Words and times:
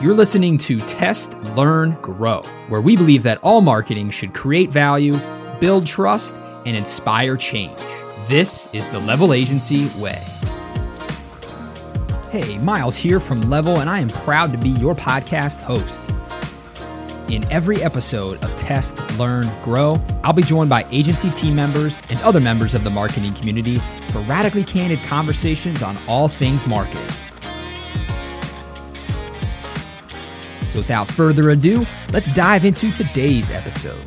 You're 0.00 0.14
listening 0.14 0.56
to 0.58 0.80
Test, 0.80 1.38
Learn, 1.54 1.90
Grow, 2.00 2.40
where 2.68 2.80
we 2.80 2.96
believe 2.96 3.22
that 3.24 3.38
all 3.42 3.60
marketing 3.60 4.08
should 4.08 4.32
create 4.32 4.70
value, 4.70 5.14
build 5.60 5.86
trust, 5.86 6.36
and 6.64 6.74
inspire 6.74 7.36
change. 7.36 7.76
This 8.26 8.72
is 8.72 8.88
the 8.88 8.98
Level 9.00 9.34
Agency 9.34 9.90
way. 10.00 10.18
Hey, 12.30 12.56
Miles 12.56 12.96
here 12.96 13.20
from 13.20 13.42
Level, 13.42 13.80
and 13.80 13.90
I 13.90 14.00
am 14.00 14.08
proud 14.08 14.52
to 14.52 14.58
be 14.58 14.70
your 14.70 14.94
podcast 14.94 15.60
host. 15.60 16.02
In 17.28 17.44
every 17.52 17.82
episode 17.82 18.42
of 18.42 18.56
Test, 18.56 18.98
Learn, 19.18 19.50
Grow, 19.62 20.02
I'll 20.24 20.32
be 20.32 20.42
joined 20.42 20.70
by 20.70 20.86
agency 20.90 21.30
team 21.30 21.54
members 21.54 21.98
and 22.08 22.18
other 22.20 22.40
members 22.40 22.72
of 22.72 22.84
the 22.84 22.90
marketing 22.90 23.34
community 23.34 23.82
for 24.08 24.20
radically 24.20 24.64
candid 24.64 25.02
conversations 25.02 25.82
on 25.82 25.98
all 26.08 26.26
things 26.26 26.66
marketing. 26.66 27.14
So, 30.72 30.78
without 30.78 31.08
further 31.08 31.50
ado, 31.50 31.84
let's 32.12 32.30
dive 32.30 32.64
into 32.64 32.92
today's 32.92 33.50
episode. 33.50 34.04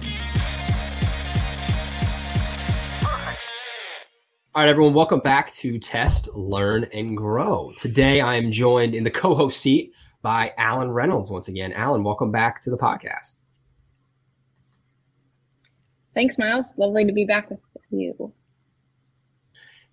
All 4.55 4.61
right, 4.61 4.69
everyone, 4.69 4.93
welcome 4.93 5.19
back 5.19 5.51
to 5.55 5.79
Test, 5.79 6.29
Learn, 6.35 6.85
and 6.93 7.17
Grow. 7.17 7.73
Today, 7.75 8.21
I 8.21 8.35
am 8.35 8.51
joined 8.51 8.93
in 8.95 9.03
the 9.03 9.11
co 9.11 9.35
host 9.35 9.59
seat 9.59 9.93
by 10.21 10.53
Alan 10.57 10.91
Reynolds 10.91 11.31
once 11.31 11.47
again. 11.47 11.73
Alan, 11.73 12.03
welcome 12.03 12.31
back 12.31 12.61
to 12.61 12.69
the 12.69 12.77
podcast. 12.77 13.41
Thanks, 16.13 16.37
Miles. 16.37 16.67
Lovely 16.77 17.03
to 17.05 17.11
be 17.11 17.25
back 17.25 17.49
with 17.49 17.59
you. 17.89 18.31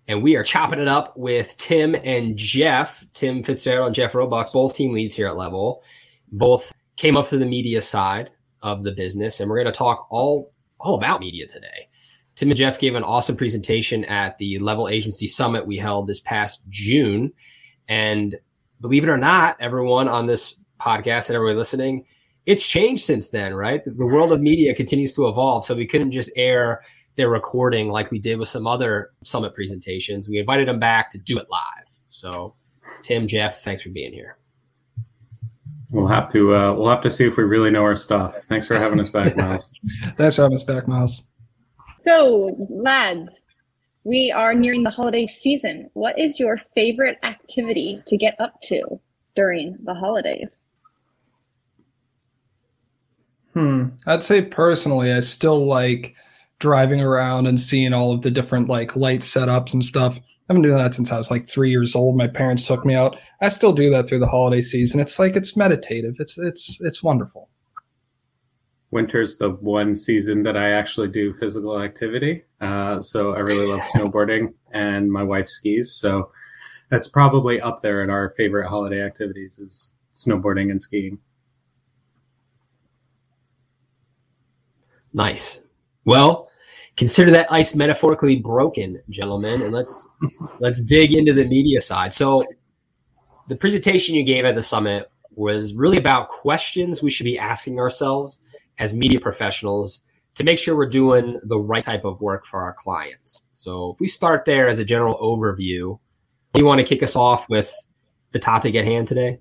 And 0.07 0.23
we 0.23 0.35
are 0.35 0.43
chopping 0.43 0.79
it 0.79 0.87
up 0.87 1.17
with 1.17 1.57
Tim 1.57 1.95
and 1.95 2.37
Jeff, 2.37 3.05
Tim 3.13 3.43
Fitzgerald 3.43 3.87
and 3.87 3.95
Jeff 3.95 4.13
Roebuck, 4.13 4.53
both 4.53 4.75
team 4.75 4.93
leads 4.93 5.15
here 5.15 5.27
at 5.27 5.35
Level. 5.35 5.83
Both 6.31 6.73
came 6.97 7.17
up 7.17 7.27
through 7.27 7.39
the 7.39 7.45
media 7.45 7.81
side 7.81 8.31
of 8.61 8.83
the 8.83 8.91
business, 8.91 9.39
and 9.39 9.49
we're 9.49 9.61
going 9.61 9.73
to 9.73 9.77
talk 9.77 10.07
all 10.09 10.53
all 10.79 10.95
about 10.95 11.19
media 11.19 11.47
today. 11.47 11.87
Tim 12.35 12.49
and 12.49 12.57
Jeff 12.57 12.79
gave 12.79 12.95
an 12.95 13.03
awesome 13.03 13.35
presentation 13.35 14.03
at 14.05 14.37
the 14.39 14.57
Level 14.59 14.87
Agency 14.87 15.27
Summit 15.27 15.67
we 15.67 15.77
held 15.77 16.07
this 16.07 16.21
past 16.21 16.63
June, 16.69 17.31
and 17.87 18.37
believe 18.79 19.03
it 19.03 19.09
or 19.09 19.17
not, 19.17 19.57
everyone 19.59 20.07
on 20.07 20.25
this 20.25 20.59
podcast 20.79 21.29
and 21.29 21.35
everyone 21.35 21.57
listening, 21.57 22.05
it's 22.45 22.67
changed 22.67 23.05
since 23.05 23.29
then, 23.29 23.53
right? 23.53 23.81
The 23.85 24.05
world 24.05 24.31
of 24.31 24.41
media 24.41 24.73
continues 24.73 25.13
to 25.15 25.27
evolve. 25.27 25.65
So 25.65 25.75
we 25.75 25.85
couldn't 25.85 26.11
just 26.11 26.31
air 26.35 26.81
their 27.15 27.29
recording 27.29 27.89
like 27.89 28.09
we 28.09 28.19
did 28.19 28.39
with 28.39 28.49
some 28.49 28.65
other 28.65 29.11
summit 29.23 29.53
presentations. 29.53 30.27
We 30.27 30.39
invited 30.39 30.67
them 30.67 30.79
back 30.79 31.11
to 31.11 31.17
do 31.19 31.37
it 31.37 31.47
live. 31.49 31.87
So, 32.07 32.55
Tim, 33.03 33.27
Jeff, 33.27 33.61
thanks 33.61 33.83
for 33.83 33.89
being 33.89 34.13
here. 34.13 34.37
We'll 35.91 36.07
have 36.07 36.31
to 36.31 36.55
uh, 36.55 36.73
we'll 36.73 36.89
have 36.89 37.01
to 37.01 37.11
see 37.11 37.25
if 37.25 37.35
we 37.37 37.43
really 37.43 37.69
know 37.69 37.83
our 37.83 37.97
stuff. 37.97 38.35
Thanks 38.43 38.65
for 38.65 38.75
having 38.75 38.99
us 38.99 39.09
back, 39.09 39.35
Miles. 39.37 39.71
thanks 40.15 40.37
for 40.37 40.43
having 40.43 40.55
us 40.55 40.63
back, 40.63 40.87
Miles. 40.87 41.23
So, 41.99 42.55
lads, 42.69 43.45
we 44.03 44.31
are 44.31 44.53
nearing 44.53 44.83
the 44.83 44.89
holiday 44.89 45.27
season. 45.27 45.89
What 45.93 46.17
is 46.17 46.39
your 46.39 46.59
favorite 46.73 47.17
activity 47.23 48.01
to 48.07 48.17
get 48.17 48.35
up 48.39 48.59
to 48.63 48.99
during 49.35 49.77
the 49.83 49.93
holidays? 49.93 50.61
Hmm. 53.53 53.89
I'd 54.07 54.23
say 54.23 54.41
personally, 54.41 55.11
I 55.11 55.19
still 55.19 55.65
like 55.65 56.15
driving 56.59 57.01
around 57.01 57.47
and 57.47 57.59
seeing 57.59 57.93
all 57.93 58.13
of 58.13 58.21
the 58.21 58.31
different 58.31 58.69
like 58.69 58.95
light 58.95 59.21
setups 59.21 59.73
and 59.73 59.83
stuff. 59.83 60.19
I've 60.51 60.55
been 60.55 60.63
doing 60.63 60.77
that 60.79 60.93
since 60.93 61.13
I 61.13 61.17
was 61.17 61.31
like 61.31 61.47
three 61.47 61.69
years 61.69 61.95
old. 61.95 62.17
My 62.17 62.27
parents 62.27 62.67
took 62.67 62.83
me 62.83 62.93
out. 62.93 63.17
I 63.39 63.47
still 63.47 63.71
do 63.71 63.89
that 63.91 64.09
through 64.09 64.19
the 64.19 64.27
holiday 64.27 64.59
season. 64.59 64.99
It's 64.99 65.17
like 65.17 65.37
it's 65.37 65.55
meditative. 65.55 66.17
It's 66.19 66.37
it's 66.37 66.81
it's 66.81 67.01
wonderful 67.01 67.47
winter's 68.91 69.37
the 69.37 69.51
one 69.51 69.95
season 69.95 70.43
that 70.43 70.57
I 70.57 70.71
actually 70.71 71.07
do 71.07 71.33
physical 71.35 71.81
activity. 71.81 72.43
Uh, 72.59 73.01
so 73.01 73.33
I 73.33 73.39
really 73.39 73.65
love 73.65 73.79
snowboarding, 73.95 74.53
and 74.73 75.09
my 75.09 75.23
wife 75.23 75.47
skis. 75.47 75.93
So 75.93 76.29
that's 76.89 77.07
probably 77.07 77.61
up 77.61 77.81
there 77.81 78.03
in 78.03 78.09
our 78.09 78.31
favorite 78.31 78.67
holiday 78.67 79.01
activities 79.01 79.57
is 79.57 79.95
snowboarding 80.13 80.69
and 80.69 80.81
skiing. 80.81 81.17
Nice. 85.13 85.61
Well, 86.03 86.50
consider 86.97 87.31
that 87.31 87.51
ice 87.51 87.75
metaphorically 87.75 88.37
broken, 88.37 89.01
gentlemen, 89.09 89.61
and 89.61 89.71
let's 89.71 90.07
let's 90.59 90.81
dig 90.81 91.13
into 91.13 91.33
the 91.33 91.45
media 91.45 91.81
side. 91.81 92.13
So 92.13 92.43
the 93.47 93.55
presentation 93.55 94.15
you 94.15 94.23
gave 94.23 94.45
at 94.45 94.55
the 94.55 94.63
summit 94.63 95.09
was 95.33 95.73
really 95.73 95.97
about 95.97 96.29
questions 96.29 97.01
we 97.01 97.09
should 97.09 97.23
be 97.23 97.39
asking 97.39 97.79
ourselves 97.79 98.41
as 98.79 98.95
media 98.95 99.19
professionals 99.19 100.01
to 100.35 100.43
make 100.43 100.57
sure 100.57 100.75
we're 100.75 100.89
doing 100.89 101.39
the 101.43 101.59
right 101.59 101.83
type 101.83 102.05
of 102.05 102.19
work 102.21 102.45
for 102.45 102.61
our 102.61 102.73
clients. 102.73 103.43
So 103.53 103.91
if 103.91 103.99
we 103.99 104.07
start 104.07 104.45
there 104.45 104.67
as 104.67 104.79
a 104.79 104.85
general 104.85 105.17
overview, 105.17 105.99
you 106.55 106.65
want 106.65 106.79
to 106.79 106.85
kick 106.85 107.03
us 107.03 107.15
off 107.15 107.49
with 107.49 107.73
the 108.31 108.39
topic 108.39 108.75
at 108.75 108.85
hand 108.85 109.07
today? 109.07 109.39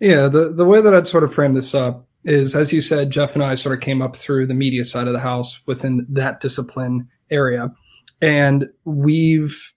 Yeah, 0.00 0.28
the, 0.28 0.50
the 0.50 0.64
way 0.64 0.80
that 0.80 0.94
I'd 0.94 1.08
sort 1.08 1.24
of 1.24 1.34
frame 1.34 1.54
this 1.54 1.74
up 1.74 2.07
is, 2.24 2.54
as 2.54 2.72
you 2.72 2.80
said, 2.80 3.10
Jeff 3.10 3.34
and 3.34 3.42
I 3.42 3.54
sort 3.54 3.74
of 3.74 3.80
came 3.80 4.02
up 4.02 4.16
through 4.16 4.46
the 4.46 4.54
media 4.54 4.84
side 4.84 5.06
of 5.06 5.12
the 5.12 5.20
house 5.20 5.60
within 5.66 6.06
that 6.08 6.40
discipline 6.40 7.08
area. 7.30 7.72
And 8.20 8.68
we've 8.84 9.74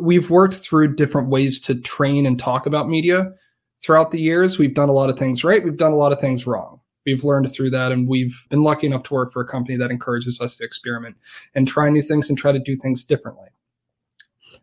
we've 0.00 0.30
worked 0.30 0.54
through 0.54 0.96
different 0.96 1.28
ways 1.28 1.60
to 1.60 1.74
train 1.74 2.26
and 2.26 2.38
talk 2.38 2.66
about 2.66 2.88
media 2.88 3.32
throughout 3.80 4.10
the 4.10 4.20
years. 4.20 4.58
We've 4.58 4.74
done 4.74 4.88
a 4.88 4.92
lot 4.92 5.10
of 5.10 5.18
things 5.18 5.44
right, 5.44 5.62
we've 5.62 5.76
done 5.76 5.92
a 5.92 5.96
lot 5.96 6.12
of 6.12 6.20
things 6.20 6.46
wrong 6.46 6.80
we've 7.08 7.24
learned 7.24 7.50
through 7.52 7.70
that 7.70 7.90
and 7.90 8.06
we've 8.06 8.46
been 8.50 8.62
lucky 8.62 8.86
enough 8.86 9.02
to 9.04 9.14
work 9.14 9.32
for 9.32 9.40
a 9.40 9.46
company 9.46 9.78
that 9.78 9.90
encourages 9.90 10.42
us 10.42 10.58
to 10.58 10.64
experiment 10.64 11.16
and 11.54 11.66
try 11.66 11.88
new 11.88 12.02
things 12.02 12.28
and 12.28 12.36
try 12.36 12.52
to 12.52 12.58
do 12.58 12.76
things 12.76 13.02
differently 13.02 13.48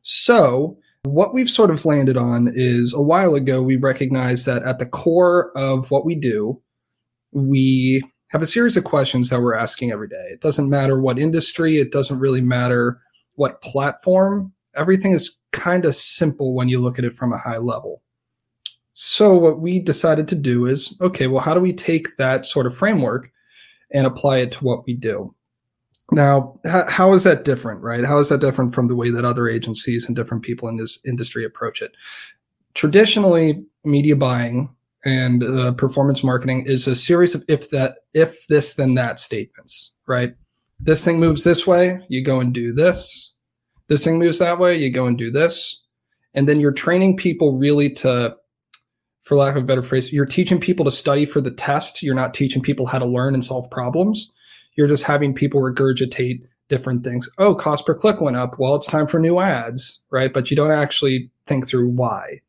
so 0.03 0.77
what 1.05 1.33
we've 1.33 1.49
sort 1.49 1.71
of 1.71 1.85
landed 1.85 2.17
on 2.17 2.51
is 2.53 2.93
a 2.93 3.01
while 3.01 3.35
ago 3.35 3.61
we 3.61 3.77
recognized 3.77 4.45
that 4.45 4.63
at 4.63 4.79
the 4.79 4.85
core 4.85 5.51
of 5.55 5.91
what 5.91 6.05
we 6.05 6.15
do 6.15 6.61
we 7.31 8.01
have 8.29 8.41
a 8.41 8.47
series 8.47 8.77
of 8.77 8.83
questions 8.83 9.29
that 9.29 9.41
we're 9.41 9.55
asking 9.55 9.91
every 9.91 10.07
day. 10.07 10.27
It 10.31 10.41
doesn't 10.41 10.69
matter 10.69 10.99
what 10.99 11.19
industry 11.19 11.77
it 11.77 11.91
doesn't 11.91 12.19
really 12.19 12.41
matter 12.41 12.99
what 13.35 13.61
platform. 13.61 14.53
Everything 14.75 15.13
is 15.13 15.37
kind 15.51 15.85
of 15.85 15.95
simple 15.95 16.53
when 16.53 16.69
you 16.69 16.79
look 16.79 16.97
at 16.97 17.05
it 17.05 17.13
from 17.13 17.33
a 17.33 17.37
high 17.37 17.57
level. 17.57 18.01
So 18.93 19.35
what 19.35 19.59
we 19.59 19.79
decided 19.79 20.27
to 20.29 20.35
do 20.35 20.65
is, 20.65 20.97
okay, 21.01 21.27
well, 21.27 21.43
how 21.43 21.53
do 21.53 21.59
we 21.59 21.73
take 21.73 22.15
that 22.17 22.45
sort 22.45 22.65
of 22.65 22.75
framework 22.75 23.29
and 23.91 24.07
apply 24.07 24.37
it 24.37 24.53
to 24.53 24.63
what 24.63 24.85
we 24.85 24.93
do? 24.93 25.35
Now, 26.11 26.59
how, 26.65 26.89
how 26.89 27.13
is 27.13 27.23
that 27.23 27.45
different, 27.45 27.81
right? 27.81 28.05
How 28.05 28.19
is 28.19 28.29
that 28.29 28.41
different 28.41 28.73
from 28.73 28.87
the 28.87 28.95
way 28.95 29.09
that 29.09 29.25
other 29.25 29.47
agencies 29.47 30.05
and 30.05 30.15
different 30.15 30.43
people 30.43 30.69
in 30.69 30.77
this 30.77 30.99
industry 31.05 31.43
approach 31.43 31.81
it? 31.81 31.93
Traditionally, 32.73 33.63
media 33.83 34.15
buying 34.15 34.69
and 35.03 35.43
uh, 35.43 35.71
performance 35.73 36.23
marketing 36.23 36.65
is 36.67 36.87
a 36.87 36.95
series 36.95 37.35
of 37.35 37.43
if 37.47 37.69
that, 37.71 37.97
if 38.13 38.45
this, 38.47 38.75
then 38.75 38.95
that 38.95 39.19
statements, 39.19 39.93
right? 40.07 40.35
This 40.79 41.03
thing 41.03 41.19
moves 41.19 41.43
this 41.43 41.65
way, 41.65 41.99
you 42.09 42.23
go 42.23 42.39
and 42.39 42.53
do 42.53 42.73
this. 42.73 43.33
This 43.87 44.03
thing 44.03 44.19
moves 44.19 44.39
that 44.39 44.59
way, 44.59 44.75
you 44.75 44.91
go 44.91 45.05
and 45.05 45.17
do 45.17 45.31
this. 45.31 45.81
And 46.33 46.49
then 46.49 46.59
you're 46.59 46.73
training 46.73 47.17
people 47.17 47.57
really 47.57 47.89
to 47.95 48.35
for 49.25 49.35
lack 49.35 49.55
of 49.55 49.63
a 49.63 49.65
better 49.65 49.81
phrase, 49.81 50.13
you're 50.13 50.25
teaching 50.25 50.59
people 50.59 50.85
to 50.85 50.91
study 50.91 51.25
for 51.25 51.41
the 51.41 51.49
test. 51.49 52.03
You're 52.03 52.13
not 52.13 52.35
teaching 52.35 52.61
people 52.61 52.85
how 52.85 52.99
to 52.99 53.05
learn 53.05 53.33
and 53.33 53.43
solve 53.43 53.69
problems. 53.71 54.31
You're 54.75 54.87
just 54.87 55.03
having 55.03 55.33
people 55.33 55.61
regurgitate 55.61 56.41
different 56.67 57.03
things. 57.03 57.29
Oh, 57.37 57.55
cost 57.55 57.85
per 57.85 57.93
click 57.93 58.21
went 58.21 58.37
up. 58.37 58.57
Well, 58.57 58.75
it's 58.75 58.87
time 58.87 59.07
for 59.07 59.19
new 59.19 59.39
ads, 59.39 60.01
right? 60.09 60.33
But 60.33 60.49
you 60.49 60.57
don't 60.57 60.71
actually 60.71 61.31
think 61.45 61.67
through 61.67 61.89
why. 61.89 62.41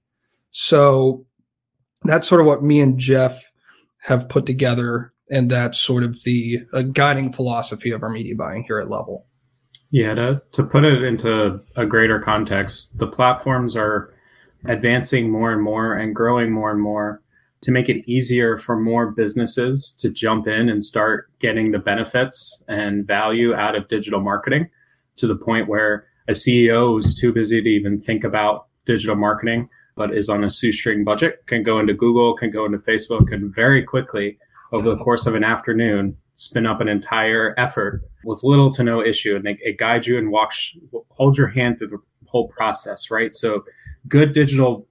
So 0.51 1.27
that's 2.03 2.29
sort 2.29 2.41
of 2.41 2.47
what 2.47 2.63
me 2.63 2.81
and 2.81 2.99
Jeff 2.99 3.53
have 3.99 4.29
put 4.29 4.47
together. 4.47 5.13
And 5.31 5.51
that's 5.51 5.79
sort 5.79 6.05
of 6.05 6.23
the 6.23 6.61
uh, 6.73 6.83
guiding 6.83 7.33
philosophy 7.33 7.91
of 7.91 8.03
our 8.03 8.09
media 8.09 8.35
buying 8.37 8.65
here 8.65 8.79
at 8.79 8.89
Level. 8.89 9.27
Yeah, 9.91 10.15
to, 10.15 10.43
to 10.53 10.63
put 10.63 10.85
it 10.85 11.03
into 11.03 11.61
a 11.77 11.87
greater 11.87 12.21
context, 12.21 12.99
the 12.99 13.07
platforms 13.07 13.77
are 13.77 14.13
advancing 14.65 15.31
more 15.31 15.53
and 15.53 15.63
more 15.63 15.95
and 15.95 16.15
growing 16.15 16.53
more 16.53 16.71
and 16.71 16.81
more 16.81 17.23
to 17.67 17.73
make 17.73 17.89
it 17.89 18.09
easier 18.09 18.57
for 18.57 18.77
more 18.77 19.11
businesses 19.11 19.91
to 19.99 20.09
jump 20.09 20.47
in 20.47 20.69
and 20.69 20.85
start 20.85 21.29
getting 21.41 21.73
the 21.73 21.81
benefits 21.81 22.63
and 22.69 23.05
value 23.05 23.53
out 23.57 23.75
of 23.75 23.89
digital 23.89 24.21
marketing 24.21 24.71
to 25.17 25.27
the 25.27 25.35
point 25.35 25.67
where 25.67 26.07
a 26.29 26.33
CEO 26.33 26.93
who's 26.93 27.19
too 27.19 27.33
busy 27.33 27.61
to 27.61 27.69
even 27.69 27.99
think 27.99 28.23
about 28.23 28.69
digital 28.85 29.17
marketing 29.17 29.69
but 29.97 30.15
is 30.15 30.29
on 30.29 30.45
a 30.45 30.51
shoestring 30.51 31.03
budget 31.03 31.45
can 31.49 31.65
go 31.65 31.81
into 31.81 31.93
Google, 31.93 32.37
can 32.37 32.53
go 32.53 32.67
into 32.67 32.79
Facebook, 32.79 33.35
and 33.35 33.53
very 33.53 33.83
quickly 33.83 34.39
over 34.71 34.89
the 34.89 35.03
course 35.03 35.27
of 35.27 35.35
an 35.35 35.43
afternoon 35.43 36.17
spin 36.37 36.67
up 36.67 36.81
an 36.81 36.87
entire 36.87 37.53
effort 37.59 38.03
with 38.25 38.45
little 38.45 38.71
to 38.75 38.85
no 38.85 39.03
issue, 39.03 39.35
and 39.35 39.45
they, 39.45 39.59
it 39.61 39.77
guides 39.79 40.07
you 40.07 40.19
and 40.19 40.31
walks, 40.31 40.77
hold 41.09 41.37
your 41.37 41.49
hand 41.49 41.79
through 41.79 41.89
the 41.89 41.99
whole 42.27 42.47
process, 42.49 43.11
right? 43.11 43.35
So 43.35 43.65
good 44.07 44.33
digital 44.33 44.87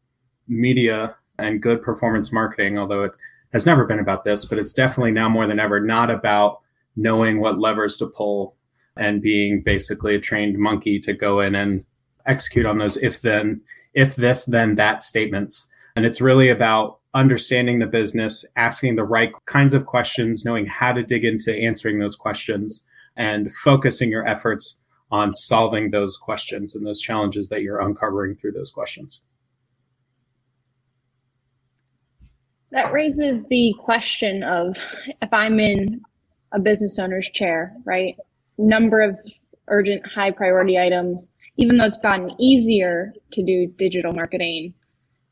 media 0.49 1.15
and 1.37 1.61
good 1.61 1.81
performance 1.81 2.31
marketing, 2.31 2.77
although 2.77 3.03
it 3.03 3.11
has 3.53 3.65
never 3.65 3.85
been 3.85 3.99
about 3.99 4.23
this, 4.23 4.45
but 4.45 4.57
it's 4.57 4.73
definitely 4.73 5.11
now 5.11 5.29
more 5.29 5.47
than 5.47 5.59
ever 5.59 5.79
not 5.79 6.09
about 6.09 6.59
knowing 6.95 7.39
what 7.39 7.59
levers 7.59 7.97
to 7.97 8.07
pull 8.07 8.55
and 8.97 9.21
being 9.21 9.61
basically 9.61 10.15
a 10.15 10.19
trained 10.19 10.57
monkey 10.57 10.99
to 10.99 11.13
go 11.13 11.41
in 11.41 11.55
and 11.55 11.85
execute 12.25 12.65
on 12.65 12.77
those 12.77 12.97
if 12.97 13.21
then 13.21 13.61
if 13.93 14.15
this 14.15 14.45
then 14.45 14.75
that 14.75 15.01
statements. 15.01 15.67
And 15.95 16.05
it's 16.05 16.21
really 16.21 16.49
about 16.49 16.99
understanding 17.13 17.79
the 17.79 17.85
business 17.85 18.43
asking 18.57 18.95
the 18.95 19.03
right 19.03 19.31
kinds 19.45 19.73
of 19.73 19.85
questions 19.85 20.43
knowing 20.43 20.65
how 20.65 20.91
to 20.91 21.03
dig 21.03 21.23
into 21.23 21.55
answering 21.55 21.99
those 21.99 22.15
questions 22.15 22.85
and 23.15 23.53
focusing 23.53 24.09
your 24.09 24.27
efforts 24.27 24.81
on 25.11 25.33
solving 25.33 25.91
those 25.91 26.17
questions 26.17 26.75
and 26.75 26.85
those 26.85 26.99
challenges 26.99 27.47
that 27.47 27.61
you're 27.61 27.79
uncovering 27.79 28.35
through 28.35 28.51
those 28.51 28.71
questions 28.71 29.21
that 32.75 32.91
raises 32.91 33.45
the 33.45 33.73
question 33.79 34.43
of 34.43 34.77
if 35.21 35.33
i'm 35.33 35.59
in 35.59 36.01
a 36.51 36.59
business 36.59 36.99
owner's 36.99 37.29
chair 37.29 37.75
right? 37.85 38.15
Number 38.57 39.01
of 39.01 39.19
urgent 39.67 40.05
high 40.05 40.31
priority 40.31 40.77
items 40.77 41.31
even 41.57 41.77
though 41.77 41.87
it's 41.87 41.97
gotten 41.97 42.39
easier 42.39 43.13
to 43.31 43.43
do 43.43 43.67
digital 43.77 44.13
marketing 44.13 44.73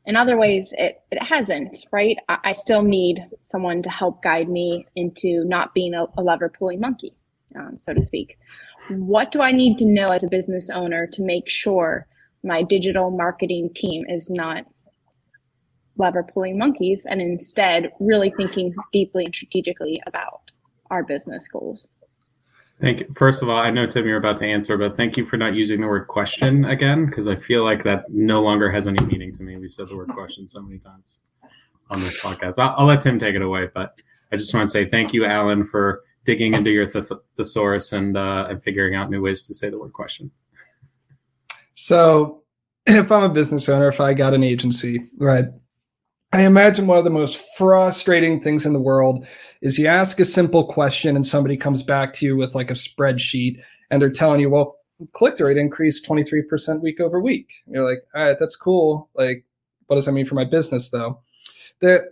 in 0.06 0.16
other 0.16 0.36
ways 0.36 0.74
it, 0.76 1.02
it 1.10 1.22
hasn't 1.22 1.78
right? 1.92 2.16
I, 2.28 2.38
I 2.44 2.52
still 2.54 2.82
need 2.82 3.20
someone 3.44 3.82
to 3.82 3.90
help 3.90 4.22
guide 4.22 4.48
me 4.48 4.86
into 4.96 5.44
not 5.44 5.72
being 5.74 5.94
a, 5.94 6.06
a 6.18 6.22
lever 6.22 6.48
pulling 6.48 6.80
monkey 6.80 7.14
um, 7.56 7.78
so 7.86 7.94
to 7.94 8.04
speak. 8.04 8.36
What 8.88 9.30
do 9.30 9.40
i 9.40 9.52
need 9.52 9.78
to 9.78 9.86
know 9.86 10.08
as 10.08 10.24
a 10.24 10.28
business 10.28 10.70
owner 10.70 11.06
to 11.08 11.22
make 11.22 11.48
sure 11.48 12.06
my 12.42 12.62
digital 12.62 13.10
marketing 13.10 13.70
team 13.74 14.04
is 14.08 14.28
not 14.28 14.66
lever 15.96 16.22
pulling 16.22 16.58
monkeys 16.58 17.06
and 17.06 17.20
instead 17.20 17.92
really 18.00 18.32
thinking 18.36 18.74
deeply 18.92 19.24
and 19.24 19.34
strategically 19.34 20.02
about 20.06 20.50
our 20.90 21.02
business 21.04 21.48
goals 21.48 21.88
Thank 22.80 23.00
you. 23.00 23.06
First 23.14 23.42
of 23.42 23.48
all, 23.48 23.58
I 23.58 23.70
know 23.70 23.86
Tim, 23.86 24.06
you're 24.06 24.18
about 24.18 24.38
to 24.38 24.46
answer, 24.46 24.76
but 24.76 24.96
thank 24.96 25.16
you 25.16 25.24
for 25.24 25.36
not 25.36 25.54
using 25.54 25.80
the 25.80 25.86
word 25.86 26.08
question 26.08 26.64
again, 26.64 27.06
because 27.06 27.26
I 27.28 27.36
feel 27.36 27.62
like 27.62 27.84
that 27.84 28.04
no 28.10 28.42
longer 28.42 28.70
has 28.70 28.88
any 28.88 29.02
meaning 29.06 29.32
to 29.36 29.42
me. 29.42 29.56
We've 29.56 29.72
said 29.72 29.88
the 29.88 29.96
word 29.96 30.08
question 30.08 30.48
so 30.48 30.60
many 30.60 30.80
times 30.80 31.20
on 31.90 32.00
this 32.00 32.20
podcast. 32.20 32.58
I'll, 32.58 32.74
I'll 32.76 32.86
let 32.86 33.00
Tim 33.00 33.18
take 33.18 33.36
it 33.36 33.42
away, 33.42 33.68
but 33.72 34.02
I 34.32 34.36
just 34.36 34.52
want 34.52 34.68
to 34.68 34.72
say 34.72 34.88
thank 34.88 35.12
you, 35.12 35.24
Alan, 35.24 35.64
for 35.64 36.02
digging 36.24 36.54
into 36.54 36.70
your 36.70 36.86
th- 36.86 37.06
thesaurus 37.36 37.92
and 37.92 38.16
uh, 38.16 38.48
and 38.50 38.62
figuring 38.62 38.96
out 38.96 39.08
new 39.08 39.22
ways 39.22 39.46
to 39.46 39.54
say 39.54 39.70
the 39.70 39.78
word 39.78 39.92
question. 39.92 40.30
So, 41.74 42.42
if 42.86 43.12
I'm 43.12 43.22
a 43.22 43.28
business 43.28 43.68
owner, 43.68 43.88
if 43.88 44.00
I 44.00 44.14
got 44.14 44.34
an 44.34 44.42
agency, 44.42 45.08
right, 45.18 45.46
I 46.34 46.40
imagine 46.40 46.88
one 46.88 46.98
of 46.98 47.04
the 47.04 47.10
most 47.10 47.40
frustrating 47.56 48.40
things 48.40 48.66
in 48.66 48.72
the 48.72 48.80
world 48.80 49.24
is 49.62 49.78
you 49.78 49.86
ask 49.86 50.18
a 50.18 50.24
simple 50.24 50.64
question 50.64 51.14
and 51.14 51.24
somebody 51.24 51.56
comes 51.56 51.84
back 51.84 52.12
to 52.14 52.26
you 52.26 52.36
with 52.36 52.56
like 52.56 52.70
a 52.70 52.74
spreadsheet 52.74 53.62
and 53.88 54.02
they're 54.02 54.10
telling 54.10 54.40
you, 54.40 54.50
well, 54.50 54.78
click 55.12 55.38
rate 55.38 55.56
increased 55.56 56.04
23% 56.08 56.80
week 56.82 56.98
over 56.98 57.20
week. 57.20 57.52
And 57.66 57.76
you're 57.76 57.88
like, 57.88 58.00
all 58.16 58.24
right, 58.24 58.36
that's 58.36 58.56
cool. 58.56 59.08
Like, 59.14 59.44
what 59.86 59.94
does 59.94 60.06
that 60.06 60.12
mean 60.12 60.26
for 60.26 60.34
my 60.34 60.44
business 60.44 60.90
though? 60.90 61.20
There, 61.78 62.04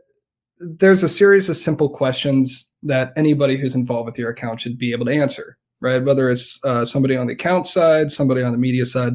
there's 0.61 1.03
a 1.03 1.09
series 1.09 1.49
of 1.49 1.57
simple 1.57 1.89
questions 1.89 2.71
that 2.85 3.13
anybody 3.17 3.57
who's 3.57 3.75
involved 3.75 4.07
with 4.07 4.19
your 4.19 4.31
account 4.31 4.61
should 4.61 4.79
be 4.79 4.93
able 4.93 5.07
to 5.07 5.13
answer, 5.13 5.59
right? 5.81 6.05
Whether 6.05 6.31
it's 6.31 6.65
uh, 6.65 6.87
somebody 6.87 7.17
on 7.17 7.27
the 7.27 7.33
account 7.33 7.67
side, 7.67 8.13
somebody 8.13 8.45
on 8.45 8.53
the 8.53 8.59
media 8.59 8.87
side, 8.87 9.15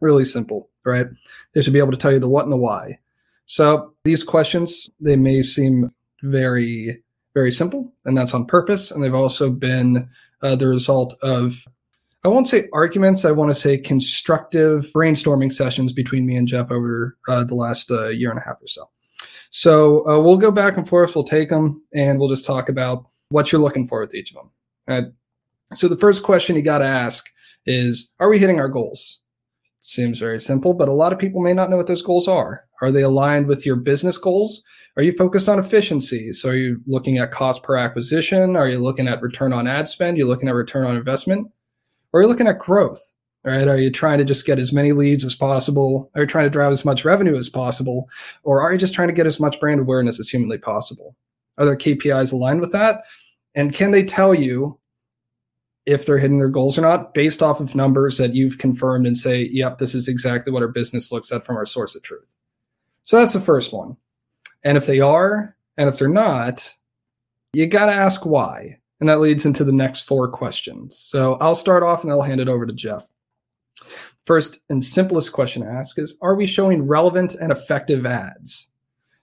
really 0.00 0.24
simple, 0.24 0.68
right? 0.84 1.06
They 1.52 1.62
should 1.62 1.74
be 1.74 1.78
able 1.78 1.92
to 1.92 1.96
tell 1.96 2.10
you 2.10 2.18
the 2.18 2.28
what 2.28 2.42
and 2.42 2.52
the 2.52 2.56
why. 2.56 2.98
So 3.46 3.94
these 4.04 4.22
questions, 4.22 4.90
they 5.00 5.16
may 5.16 5.42
seem 5.42 5.92
very, 6.22 7.02
very 7.34 7.52
simple, 7.52 7.92
and 8.04 8.16
that's 8.16 8.34
on 8.34 8.44
purpose. 8.46 8.90
And 8.90 9.02
they've 9.02 9.14
also 9.14 9.50
been 9.50 10.08
uh, 10.42 10.56
the 10.56 10.68
result 10.68 11.14
of, 11.22 11.64
I 12.24 12.28
won't 12.28 12.48
say 12.48 12.68
arguments, 12.72 13.24
I 13.24 13.30
want 13.30 13.50
to 13.50 13.54
say 13.54 13.78
constructive 13.78 14.86
brainstorming 14.92 15.52
sessions 15.52 15.92
between 15.92 16.26
me 16.26 16.36
and 16.36 16.48
Jeff 16.48 16.70
over 16.70 17.16
uh, 17.28 17.44
the 17.44 17.54
last 17.54 17.90
uh, 17.90 18.08
year 18.08 18.30
and 18.30 18.38
a 18.38 18.42
half 18.42 18.60
or 18.60 18.68
so. 18.68 18.90
So 19.50 20.06
uh, 20.08 20.20
we'll 20.20 20.36
go 20.36 20.50
back 20.50 20.76
and 20.76 20.86
forth, 20.86 21.14
we'll 21.14 21.24
take 21.24 21.48
them, 21.48 21.82
and 21.94 22.18
we'll 22.18 22.28
just 22.28 22.44
talk 22.44 22.68
about 22.68 23.06
what 23.28 23.52
you're 23.52 23.60
looking 23.60 23.86
for 23.86 24.00
with 24.00 24.14
each 24.14 24.32
of 24.32 24.36
them. 24.36 24.50
Right? 24.88 25.04
So 25.76 25.88
the 25.88 25.96
first 25.96 26.22
question 26.22 26.56
you 26.56 26.62
got 26.62 26.78
to 26.78 26.84
ask 26.84 27.28
is 27.64 28.12
Are 28.18 28.28
we 28.28 28.38
hitting 28.38 28.60
our 28.60 28.68
goals? 28.68 29.20
Seems 29.80 30.18
very 30.18 30.40
simple, 30.40 30.74
but 30.74 30.88
a 30.88 30.92
lot 30.92 31.12
of 31.12 31.18
people 31.18 31.40
may 31.40 31.52
not 31.52 31.70
know 31.70 31.76
what 31.76 31.86
those 31.86 32.02
goals 32.02 32.26
are. 32.26 32.65
Are 32.82 32.90
they 32.90 33.02
aligned 33.02 33.46
with 33.46 33.64
your 33.64 33.76
business 33.76 34.18
goals? 34.18 34.62
Are 34.96 35.02
you 35.02 35.12
focused 35.12 35.48
on 35.48 35.58
efficiency? 35.58 36.32
So 36.32 36.50
are 36.50 36.54
you 36.54 36.80
looking 36.86 37.18
at 37.18 37.30
cost 37.30 37.62
per 37.62 37.76
acquisition? 37.76 38.56
Are 38.56 38.68
you 38.68 38.78
looking 38.78 39.08
at 39.08 39.20
return 39.20 39.52
on 39.52 39.66
ad 39.66 39.88
spend? 39.88 40.16
Are 40.16 40.18
you 40.18 40.26
looking 40.26 40.48
at 40.48 40.54
return 40.54 40.86
on 40.86 40.96
investment? 40.96 41.50
Or 42.12 42.20
are 42.20 42.22
you 42.22 42.28
looking 42.28 42.48
at 42.48 42.58
growth? 42.58 43.00
Right? 43.44 43.68
Are 43.68 43.78
you 43.78 43.92
trying 43.92 44.18
to 44.18 44.24
just 44.24 44.44
get 44.44 44.58
as 44.58 44.72
many 44.72 44.92
leads 44.92 45.24
as 45.24 45.34
possible? 45.34 46.10
Are 46.14 46.22
you 46.22 46.26
trying 46.26 46.46
to 46.46 46.50
drive 46.50 46.72
as 46.72 46.84
much 46.84 47.04
revenue 47.04 47.36
as 47.36 47.48
possible? 47.48 48.08
Or 48.42 48.60
are 48.60 48.72
you 48.72 48.78
just 48.78 48.94
trying 48.94 49.08
to 49.08 49.14
get 49.14 49.26
as 49.26 49.38
much 49.38 49.60
brand 49.60 49.80
awareness 49.80 50.18
as 50.18 50.28
humanly 50.28 50.58
possible? 50.58 51.14
Are 51.58 51.64
there 51.64 51.76
KPIs 51.76 52.32
aligned 52.32 52.60
with 52.60 52.72
that? 52.72 53.04
And 53.54 53.72
can 53.72 53.92
they 53.92 54.02
tell 54.02 54.34
you 54.34 54.78
if 55.86 56.04
they're 56.04 56.18
hitting 56.18 56.38
their 56.38 56.48
goals 56.48 56.76
or 56.76 56.82
not 56.82 57.14
based 57.14 57.42
off 57.42 57.60
of 57.60 57.76
numbers 57.76 58.18
that 58.18 58.34
you've 58.34 58.58
confirmed 58.58 59.06
and 59.06 59.16
say, 59.16 59.48
yep, 59.52 59.78
this 59.78 59.94
is 59.94 60.08
exactly 60.08 60.52
what 60.52 60.62
our 60.62 60.68
business 60.68 61.12
looks 61.12 61.30
at 61.30 61.46
from 61.46 61.56
our 61.56 61.66
source 61.66 61.94
of 61.94 62.02
truth. 62.02 62.35
So 63.06 63.16
that's 63.16 63.32
the 63.32 63.40
first 63.40 63.72
one. 63.72 63.96
And 64.64 64.76
if 64.76 64.86
they 64.86 65.00
are, 65.00 65.56
and 65.76 65.88
if 65.88 65.98
they're 65.98 66.08
not, 66.08 66.74
you 67.52 67.66
got 67.66 67.86
to 67.86 67.92
ask 67.92 68.26
why. 68.26 68.78
And 68.98 69.08
that 69.08 69.20
leads 69.20 69.46
into 69.46 69.62
the 69.62 69.72
next 69.72 70.02
four 70.02 70.28
questions. 70.28 70.98
So 70.98 71.34
I'll 71.34 71.54
start 71.54 71.82
off 71.82 72.02
and 72.02 72.10
I'll 72.10 72.22
hand 72.22 72.40
it 72.40 72.48
over 72.48 72.66
to 72.66 72.72
Jeff. 72.72 73.06
First 74.26 74.60
and 74.68 74.82
simplest 74.82 75.32
question 75.32 75.62
to 75.62 75.68
ask 75.68 75.98
is 75.98 76.18
Are 76.20 76.34
we 76.34 76.46
showing 76.46 76.88
relevant 76.88 77.36
and 77.36 77.52
effective 77.52 78.06
ads? 78.06 78.70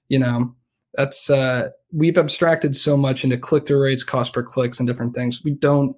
You 0.07 0.19
know, 0.19 0.55
that's, 0.93 1.29
uh, 1.29 1.69
we've 1.91 2.17
abstracted 2.17 2.77
so 2.77 2.95
much 2.95 3.25
into 3.25 3.37
click 3.37 3.67
through 3.67 3.81
rates, 3.81 4.03
cost 4.03 4.31
per 4.31 4.43
clicks, 4.43 4.79
and 4.79 4.87
different 4.87 5.13
things. 5.13 5.43
We 5.43 5.51
don't 5.51 5.97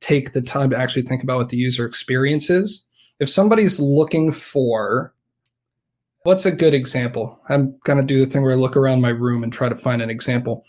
take 0.00 0.32
the 0.32 0.42
time 0.42 0.70
to 0.70 0.78
actually 0.78 1.02
think 1.02 1.22
about 1.22 1.38
what 1.38 1.48
the 1.48 1.56
user 1.56 1.84
experience 1.84 2.48
is. 2.48 2.86
If 3.18 3.28
somebody's 3.28 3.80
looking 3.80 4.30
for 4.30 5.13
what's 6.24 6.44
a 6.44 6.52
good 6.52 6.74
example? 6.74 7.38
I'm 7.48 7.78
going 7.84 7.98
to 7.98 8.04
do 8.04 8.18
the 8.18 8.26
thing 8.26 8.42
where 8.42 8.52
I 8.52 8.56
look 8.56 8.76
around 8.76 9.00
my 9.00 9.10
room 9.10 9.42
and 9.42 9.52
try 9.52 9.68
to 9.68 9.76
find 9.76 10.02
an 10.02 10.10
example. 10.10 10.64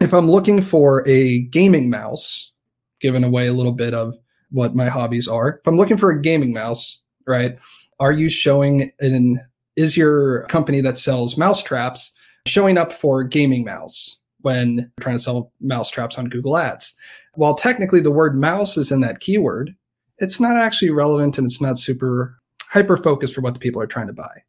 If 0.00 0.12
I'm 0.12 0.30
looking 0.30 0.62
for 0.62 1.06
a 1.08 1.42
gaming 1.44 1.90
mouse, 1.90 2.52
giving 3.00 3.24
away 3.24 3.48
a 3.48 3.52
little 3.52 3.72
bit 3.72 3.94
of 3.94 4.14
what 4.50 4.74
my 4.74 4.86
hobbies 4.86 5.26
are, 5.26 5.58
if 5.60 5.66
I'm 5.66 5.76
looking 5.76 5.96
for 5.96 6.10
a 6.10 6.20
gaming 6.20 6.52
mouse, 6.52 7.00
right? 7.26 7.58
Are 8.00 8.12
you 8.12 8.28
showing 8.28 8.92
an 9.00 9.40
is 9.74 9.96
your 9.96 10.44
company 10.46 10.82
that 10.82 10.98
sells 10.98 11.38
mouse 11.38 11.62
traps 11.62 12.12
showing 12.46 12.76
up 12.76 12.92
for 12.92 13.24
gaming 13.24 13.64
mouse 13.64 14.18
when 14.42 14.90
trying 15.00 15.16
to 15.16 15.22
sell 15.22 15.50
mouse 15.60 15.90
traps 15.90 16.18
on 16.18 16.26
Google 16.26 16.58
Ads? 16.58 16.94
while 17.34 17.54
technically 17.54 18.00
the 18.00 18.10
word 18.10 18.38
mouse 18.38 18.76
is 18.76 18.92
in 18.92 19.00
that 19.00 19.20
keyword, 19.20 19.74
it's 20.18 20.40
not 20.40 20.56
actually 20.56 20.90
relevant 20.90 21.38
and 21.38 21.46
it's 21.46 21.60
not 21.60 21.78
super 21.78 22.38
hyper 22.68 22.96
focused 22.96 23.34
for 23.34 23.40
what 23.40 23.54
the 23.54 23.60
people 23.60 23.80
are 23.80 23.86
trying 23.86 24.06
to 24.06 24.12
buy. 24.12 24.42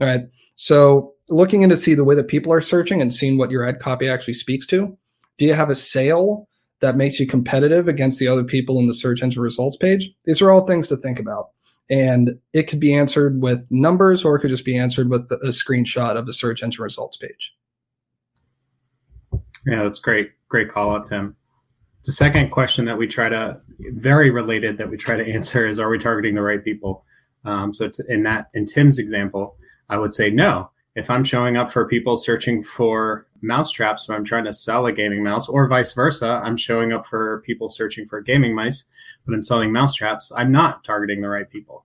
All 0.00 0.06
right. 0.06 0.22
So 0.54 1.14
looking 1.28 1.62
into 1.62 1.76
see 1.76 1.94
the 1.94 2.04
way 2.04 2.14
that 2.14 2.28
people 2.28 2.52
are 2.52 2.60
searching 2.60 3.00
and 3.00 3.12
seeing 3.12 3.38
what 3.38 3.50
your 3.50 3.64
ad 3.64 3.78
copy 3.80 4.08
actually 4.08 4.34
speaks 4.34 4.66
to. 4.68 4.96
Do 5.38 5.44
you 5.44 5.54
have 5.54 5.70
a 5.70 5.74
sale 5.74 6.48
that 6.80 6.96
makes 6.96 7.18
you 7.18 7.26
competitive 7.26 7.88
against 7.88 8.18
the 8.18 8.28
other 8.28 8.44
people 8.44 8.78
in 8.78 8.86
the 8.86 8.94
search 8.94 9.22
engine 9.22 9.42
results 9.42 9.76
page? 9.76 10.10
These 10.24 10.40
are 10.40 10.50
all 10.50 10.66
things 10.66 10.88
to 10.88 10.96
think 10.96 11.18
about. 11.18 11.50
And 11.88 12.38
it 12.52 12.64
could 12.64 12.80
be 12.80 12.94
answered 12.94 13.40
with 13.40 13.66
numbers 13.70 14.24
or 14.24 14.36
it 14.36 14.40
could 14.40 14.50
just 14.50 14.64
be 14.64 14.76
answered 14.76 15.08
with 15.08 15.30
a 15.30 15.48
screenshot 15.48 16.16
of 16.16 16.26
the 16.26 16.32
search 16.32 16.62
engine 16.62 16.82
results 16.82 17.16
page. 17.16 17.52
Yeah, 19.66 19.82
that's 19.82 19.98
great. 19.98 20.30
Great 20.48 20.70
call 20.70 20.94
out, 20.94 21.08
Tim. 21.08 21.36
The 22.04 22.12
second 22.12 22.50
question 22.50 22.84
that 22.84 22.96
we 22.96 23.08
try 23.08 23.28
to, 23.28 23.60
very 23.94 24.30
related, 24.30 24.78
that 24.78 24.88
we 24.88 24.96
try 24.96 25.16
to 25.16 25.26
answer 25.34 25.66
is: 25.66 25.78
Are 25.78 25.90
we 25.90 25.98
targeting 25.98 26.36
the 26.36 26.42
right 26.42 26.64
people? 26.64 27.04
Um, 27.44 27.74
so 27.74 27.90
in 28.08 28.22
that, 28.24 28.48
in 28.54 28.64
Tim's 28.64 28.98
example, 28.98 29.56
I 29.88 29.98
would 29.98 30.14
say 30.14 30.30
no. 30.30 30.70
If 30.94 31.10
I'm 31.10 31.24
showing 31.24 31.56
up 31.56 31.70
for 31.70 31.86
people 31.86 32.16
searching 32.16 32.62
for 32.62 33.26
mouse 33.42 33.70
traps, 33.70 34.06
but 34.06 34.14
I'm 34.14 34.24
trying 34.24 34.44
to 34.46 34.54
sell 34.54 34.86
a 34.86 34.92
gaming 34.92 35.22
mouse, 35.22 35.48
or 35.48 35.68
vice 35.68 35.92
versa, 35.92 36.40
I'm 36.42 36.56
showing 36.56 36.92
up 36.92 37.04
for 37.04 37.42
people 37.44 37.68
searching 37.68 38.06
for 38.06 38.20
gaming 38.20 38.54
mice, 38.54 38.86
but 39.26 39.34
I'm 39.34 39.42
selling 39.42 39.72
mouse 39.72 39.94
traps. 39.94 40.32
I'm 40.34 40.50
not 40.50 40.84
targeting 40.84 41.20
the 41.20 41.28
right 41.28 41.48
people. 41.48 41.84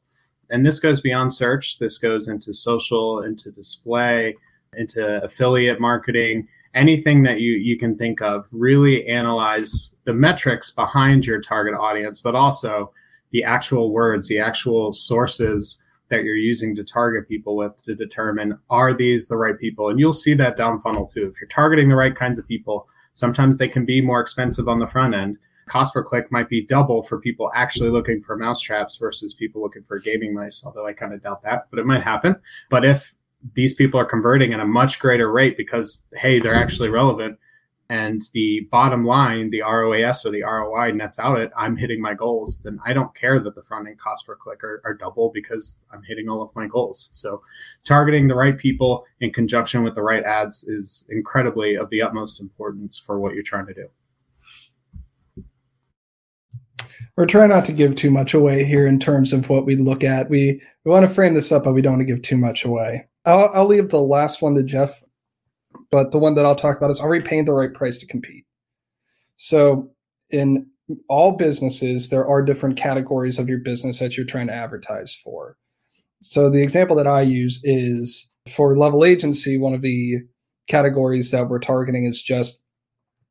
And 0.50 0.66
this 0.66 0.80
goes 0.80 1.02
beyond 1.02 1.34
search. 1.34 1.78
This 1.80 1.98
goes 1.98 2.28
into 2.28 2.54
social, 2.54 3.24
into 3.24 3.52
display, 3.52 4.36
into 4.74 5.24
affiliate 5.24 5.82
marketing 5.82 6.48
anything 6.74 7.24
that 7.24 7.42
you 7.42 7.54
you 7.54 7.78
can 7.78 7.98
think 7.98 8.22
of 8.22 8.48
really 8.52 9.06
analyze 9.08 9.94
the 10.06 10.14
metrics 10.14 10.70
behind 10.72 11.26
your 11.26 11.42
target 11.42 11.74
audience 11.74 12.22
but 12.22 12.36
also 12.36 12.92
the 13.32 13.44
actual 13.44 13.92
words 13.92 14.28
the 14.28 14.40
actual 14.40 14.94
sources 14.94 15.84
that 16.12 16.24
you're 16.24 16.36
using 16.36 16.76
to 16.76 16.84
target 16.84 17.28
people 17.28 17.56
with 17.56 17.84
to 17.86 17.96
determine 17.96 18.60
are 18.70 18.94
these 18.94 19.28
the 19.28 19.38
right 19.38 19.58
people? 19.58 19.90
And 19.90 20.00
you'll 20.00 20.14
see 20.14 20.36
that 20.36 20.56
down 20.56 20.80
funnel 20.80 21.08
too. 21.08 21.26
If 21.34 21.42
you're 21.42 21.50
targeting 21.50 21.90
the 21.90 21.96
right 21.96 22.16
kinds 22.16 22.38
of 22.38 22.48
people 22.48 22.88
sometimes 23.14 23.58
they 23.58 23.68
can 23.68 23.86
be 23.86 24.02
more 24.02 24.22
expensive 24.22 24.68
on 24.68 24.80
the 24.80 24.88
front 24.88 25.14
end. 25.14 25.38
Cost 25.68 25.94
per 25.94 26.04
click 26.04 26.32
might 26.32 26.50
be 26.50 26.66
double 26.66 27.04
for 27.04 27.20
people 27.20 27.52
actually 27.56 27.90
looking 27.90 28.22
for 28.22 28.38
mousetraps 28.38 28.98
versus 28.98 29.34
people 29.34 29.62
looking 29.62 29.84
for 29.84 30.00
gaming 30.00 30.34
mice 30.34 30.64
although 30.66 30.86
i 30.86 30.94
kind 30.94 31.14
of 31.14 31.24
doubt 31.24 31.42
that 31.44 31.68
but 31.70 31.80
it 31.80 31.86
might 31.86 32.04
happen. 32.04 32.36
But 32.70 32.86
if 32.86 33.14
these 33.54 33.74
people 33.74 34.00
are 34.00 34.06
converting 34.06 34.54
at 34.54 34.60
a 34.60 34.66
much 34.66 35.00
greater 35.00 35.32
rate 35.32 35.58
because 35.58 36.08
hey 36.14 36.40
they're 36.40 36.54
actually 36.54 36.90
relevant 36.90 37.38
and 37.92 38.22
the 38.32 38.70
bottom 38.72 39.04
line, 39.04 39.50
the 39.50 39.64
ROAS 39.64 40.26
or 40.26 40.32
the 40.32 40.44
ROI 40.44 40.92
nets 40.94 41.20
out 41.20 41.42
it, 41.42 41.52
I'm 41.58 41.76
hitting 41.76 42.02
my 42.02 42.14
goals, 42.14 42.62
then 42.64 42.80
I 42.86 42.94
don't 42.94 43.14
care 43.14 43.38
that 43.38 43.54
the 43.54 43.64
front 43.64 43.86
end 43.86 44.00
cost 44.00 44.26
per 44.26 44.38
click 44.38 44.64
are, 44.64 44.82
are, 44.86 44.94
double 44.94 45.30
because 45.34 45.82
I'm 45.92 46.02
hitting 46.08 46.30
all 46.30 46.42
of 46.42 46.56
my 46.56 46.68
goals. 46.68 47.10
So 47.12 47.42
targeting 47.84 48.30
the 48.30 48.36
right 48.36 48.58
people 48.58 49.04
in 49.20 49.34
conjunction 49.34 49.84
with 49.84 49.96
the 49.96 50.04
right 50.04 50.24
ads 50.24 50.64
is 50.64 51.06
incredibly 51.10 51.76
of 51.76 51.90
the 51.90 52.02
utmost 52.02 52.40
importance 52.40 52.98
for 52.98 53.20
what 53.20 53.34
you're 53.34 53.44
trying 53.44 53.68
to 53.68 53.74
do. 53.74 55.44
We're 57.18 57.26
trying 57.26 57.50
not 57.50 57.66
to 57.66 57.74
give 57.74 57.96
too 57.96 58.10
much 58.10 58.34
away 58.34 58.64
here 58.64 58.88
in 58.88 59.00
terms 59.00 59.34
of 59.34 59.50
what 59.50 59.66
we 59.66 59.76
look 59.76 60.02
at. 60.02 60.30
We 60.30 60.62
we 60.86 60.92
want 60.92 61.06
to 61.06 61.14
frame 61.14 61.34
this 61.34 61.52
up, 61.52 61.66
but 61.66 61.74
we 61.74 61.82
don't 61.82 61.98
want 61.98 62.08
to 62.08 62.14
give 62.14 62.22
too 62.22 62.38
much 62.38 62.64
away. 62.64 63.10
I'll, 63.26 63.52
I'll 63.54 63.68
leave 63.68 63.90
the 63.90 64.02
last 64.02 64.42
one 64.42 64.56
to 64.56 64.64
Jeff 64.64 65.04
but 65.92 66.12
the 66.12 66.18
one 66.18 66.36
that 66.36 66.46
I'll 66.46 66.56
talk 66.56 66.78
about 66.78 66.92
is 66.92 67.00
are 67.00 67.10
we 67.10 67.20
paying 67.20 67.46
the 67.46 67.54
right 67.54 67.74
price 67.74 68.00
to 68.00 68.08
compete? 68.08 68.46
So 69.36 69.92
in 70.30 70.68
all 71.10 71.38
businesses, 71.38 72.10
there 72.10 72.26
are 72.26 72.42
different 72.42 72.78
categories 72.78 73.38
of 73.38 73.50
your 73.50 73.60
business 73.60 74.00
that 74.00 74.16
you're 74.16 74.26
trying 74.26 74.48
to 74.48 74.54
advertise 74.54 75.14
for. 75.14 75.58
So 76.22 76.50
the 76.50 76.64
example 76.64 76.96
that 76.98 77.08
I 77.08 77.22
use 77.22 77.60
is 77.64 78.30
for 78.50 78.76
level 78.76 79.04
agency, 79.04 79.58
one 79.58 79.74
of 79.74 79.82
the 79.82 80.20
categories 80.68 81.32
that 81.32 81.50
we're 81.50 81.60
targeting 81.60 82.06
is 82.06 82.22
just 82.22 82.64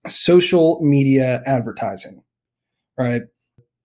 social 0.09 0.81
media 0.83 1.43
advertising, 1.47 2.23
right? 2.99 3.23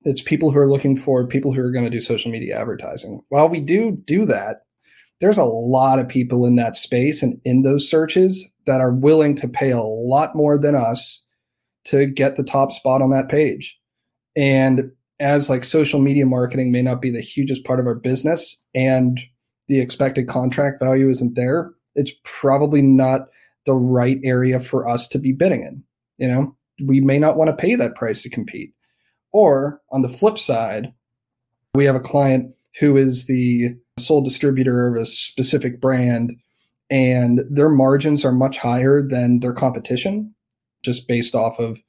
It's 0.03 0.22
people 0.22 0.51
who 0.51 0.60
are 0.60 0.70
looking 0.70 0.96
for 0.96 1.27
people 1.27 1.53
who 1.53 1.62
are 1.62 1.72
going 1.72 1.86
to 1.86 1.91
do 1.91 2.00
social 2.00 2.32
media 2.32 2.60
advertising. 2.60 3.22
While 3.29 3.50
we 3.50 3.60
do 3.60 4.01
do 4.05 4.25
that, 4.25 4.62
there's 5.19 5.38
a 5.38 5.45
lot 5.45 6.00
of 6.00 6.10
people 6.10 6.45
in 6.45 6.55
that 6.55 6.75
space 6.75 7.24
and 7.24 7.39
in 7.45 7.62
those 7.62 7.89
searches 7.89 8.51
that 8.65 8.81
are 8.81 8.93
willing 8.93 9.36
to 9.36 9.48
pay 9.48 9.72
a 9.72 9.81
lot 9.81 10.36
more 10.36 10.57
than 10.57 10.75
us 10.75 11.25
to 11.86 12.05
get 12.05 12.36
the 12.36 12.43
top 12.43 12.72
spot 12.72 13.01
on 13.01 13.12
that 13.12 13.29
page. 13.29 13.79
And 14.36 14.91
as 15.19 15.50
like 15.50 15.63
social 15.63 16.00
media 16.00 16.25
marketing 16.25 16.72
may 16.72 16.81
not 16.81 17.01
be 17.01 17.10
the 17.10 17.22
hugest 17.22 17.63
part 17.63 17.79
of 17.79 17.86
our 17.86 17.95
business 17.95 18.62
and 18.74 19.19
the 19.67 19.79
expected 19.79 20.27
contract 20.27 20.81
value 20.81 21.10
isn't 21.10 21.36
there, 21.36 21.72
it's 21.95 22.12
probably 22.24 22.81
not 22.81 23.27
the 23.65 23.74
right 23.74 24.19
area 24.24 24.60
for 24.60 24.88
us 24.88 25.07
to 25.07 25.19
be 25.19 25.31
bidding 25.31 25.63
in. 25.63 25.84
You 26.17 26.27
know, 26.27 26.55
we 26.84 27.00
may 27.00 27.19
not 27.19 27.38
want 27.38 27.50
to 27.50 27.55
pay 27.55 27.75
that 27.75 27.95
price 27.95 28.22
to 28.24 28.29
compete. 28.29 28.74
Or 29.31 29.81
on 29.91 30.01
the 30.01 30.10
flip 30.10 30.38
side, 30.38 30.93
we 31.74 31.86
have 31.86 31.95
a 31.95 32.01
client 32.01 32.53
who 32.79 32.98
is 32.98 33.27
the 33.27 33.75
sole 33.98 34.22
distributor 34.22 34.88
of 34.88 35.02
a 35.02 35.06
specific 35.06 35.80
brand 35.80 36.34
and 36.90 37.42
their 37.50 37.70
margins 37.70 38.25
are 38.25 38.34
much 38.34 38.58
higher 38.58 39.02
than 39.02 39.40
their 39.40 39.54
competition 39.54 40.34
just 40.84 41.08
based 41.08 41.34
off 41.34 41.60
of 41.60 41.82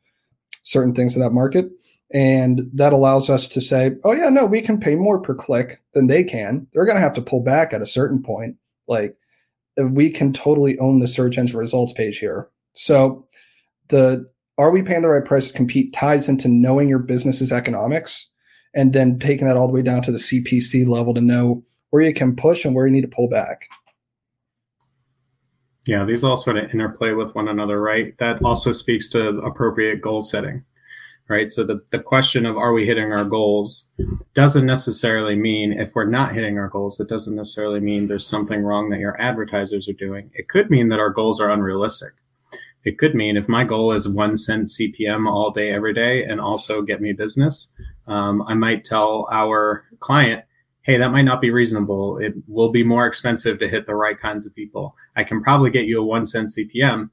certain 0.63 0.95
things 0.95 1.17
in 1.17 1.21
that 1.21 1.33
market. 1.33 1.67
And 2.15 2.71
that 2.73 2.93
allows 2.93 3.29
us 3.29 3.49
to 3.49 3.61
say 3.61 3.91
oh 4.05 4.13
yeah 4.13 4.29
no 4.29 4.47
we 4.47 4.63
can 4.63 4.79
pay 4.79 4.95
more 4.95 5.21
per 5.21 5.35
click 5.35 5.83
than 5.95 6.07
they 6.07 6.23
can. 6.23 6.69
They're 6.73 6.87
going 6.87 6.97
to 6.97 7.03
have 7.03 7.15
to 7.15 7.23
pull 7.23 7.43
back 7.43 7.73
at 7.73 7.83
a 7.83 7.87
certain 7.87 8.23
point 8.23 8.57
like 8.87 9.17
we 9.77 10.09
can 10.09 10.33
totally 10.33 10.79
own 10.79 11.01
the 11.01 11.09
search 11.09 11.37
engine 11.37 11.59
results 11.59 11.93
page 11.93 12.19
here. 12.19 12.49
So 12.75 13.27
the 13.89 14.31
are 14.59 14.71
we 14.71 14.83
paying 14.83 15.03
the 15.03 15.09
right 15.09 15.25
price 15.25 15.49
to 15.49 15.55
compete 15.55 15.93
ties 15.93 16.29
into 16.29 16.47
knowing 16.47 16.89
your 16.89 17.01
business's 17.01 17.51
economics 17.51 18.31
and 18.77 18.93
then 18.93 19.19
taking 19.19 19.49
that 19.49 19.57
all 19.57 19.67
the 19.67 19.75
way 19.75 19.83
down 19.83 20.03
to 20.03 20.13
the 20.13 20.19
cpc 20.19 20.87
level 20.87 21.13
to 21.13 21.21
know 21.21 21.65
where 21.97 22.05
you 22.05 22.15
can 22.15 22.37
push 22.37 22.65
and 22.65 22.75
where 22.75 22.87
you 22.87 22.93
need 22.93 23.01
to 23.01 23.09
pull 23.09 23.29
back 23.29 23.69
yeah, 25.87 26.05
these 26.05 26.25
all 26.25 26.37
sort 26.37 26.57
of 26.59 26.75
interplay 26.75 27.13
with 27.13 27.35
one 27.35 27.49
another, 27.49 27.81
right? 27.81 28.17
That 28.19 28.43
also 28.45 28.73
speaks 28.73 29.09
to 29.11 29.39
appropriate 29.39 30.03
goal 30.03 30.21
setting, 30.21 30.65
right? 31.29 31.51
So 31.51 31.65
the, 31.65 31.81
the 31.93 32.01
question 32.01 32.45
of 32.45 32.57
are 32.57 32.73
we 32.73 32.87
hitting 32.87 33.13
our 33.13 33.25
goals 33.25 33.93
doesn't 34.35 34.67
necessarily 34.67 35.37
mean 35.37 35.73
if 35.73 35.95
we're 35.95 36.05
not 36.05 36.35
hitting 36.35 36.59
our 36.59 36.69
goals, 36.69 36.99
it 36.99 37.09
doesn't 37.09 37.37
necessarily 37.37 37.79
mean 37.79 38.09
there's 38.09 38.27
something 38.27 38.63
wrong 38.63 38.91
that 38.91 38.99
your 38.99 39.21
advertisers 39.21 39.89
are 39.89 39.93
doing. 39.93 40.29
It 40.35 40.49
could 40.49 40.71
mean 40.71 40.89
that 40.89 40.99
our 40.99 41.11
goals 41.11 41.41
are 41.41 41.51
unrealistic. 41.51 42.15
It 42.85 42.99
could 42.99 43.15
mean 43.15 43.37
if 43.37 43.49
my 43.49 43.65
goal 43.65 43.93
is 43.93 44.09
one 44.09 44.37
cent 44.37 44.69
CPM 44.69 45.29
all 45.29 45.53
day, 45.53 45.71
every 45.71 45.95
day, 45.95 46.25
and 46.25 46.41
also 46.41 46.83
get 46.83 47.01
me 47.01 47.13
business, 47.13 47.73
um, 48.07 48.43
I 48.43 48.55
might 48.55 48.85
tell 48.85 49.29
our 49.31 49.85
client, 49.99 50.45
hey, 50.87 50.97
that 50.97 51.11
might 51.11 51.23
not 51.23 51.41
be 51.41 51.51
reasonable. 51.51 52.19
It 52.19 52.35
will 52.47 52.71
be 52.71 52.85
more 52.85 53.09
expensive 53.09 53.59
to 53.59 53.69
hit 53.69 53.87
the 53.87 53.97
right 53.97 54.19
kinds 54.19 54.47
of 54.47 54.55
people. 54.55 54.95
I 55.17 55.25
can 55.25 55.43
probably 55.43 55.69
get 55.71 55.87
you 55.87 56.01
a 56.01 56.05
one 56.05 56.25
cent 56.25 56.51
CPM, 56.51 57.11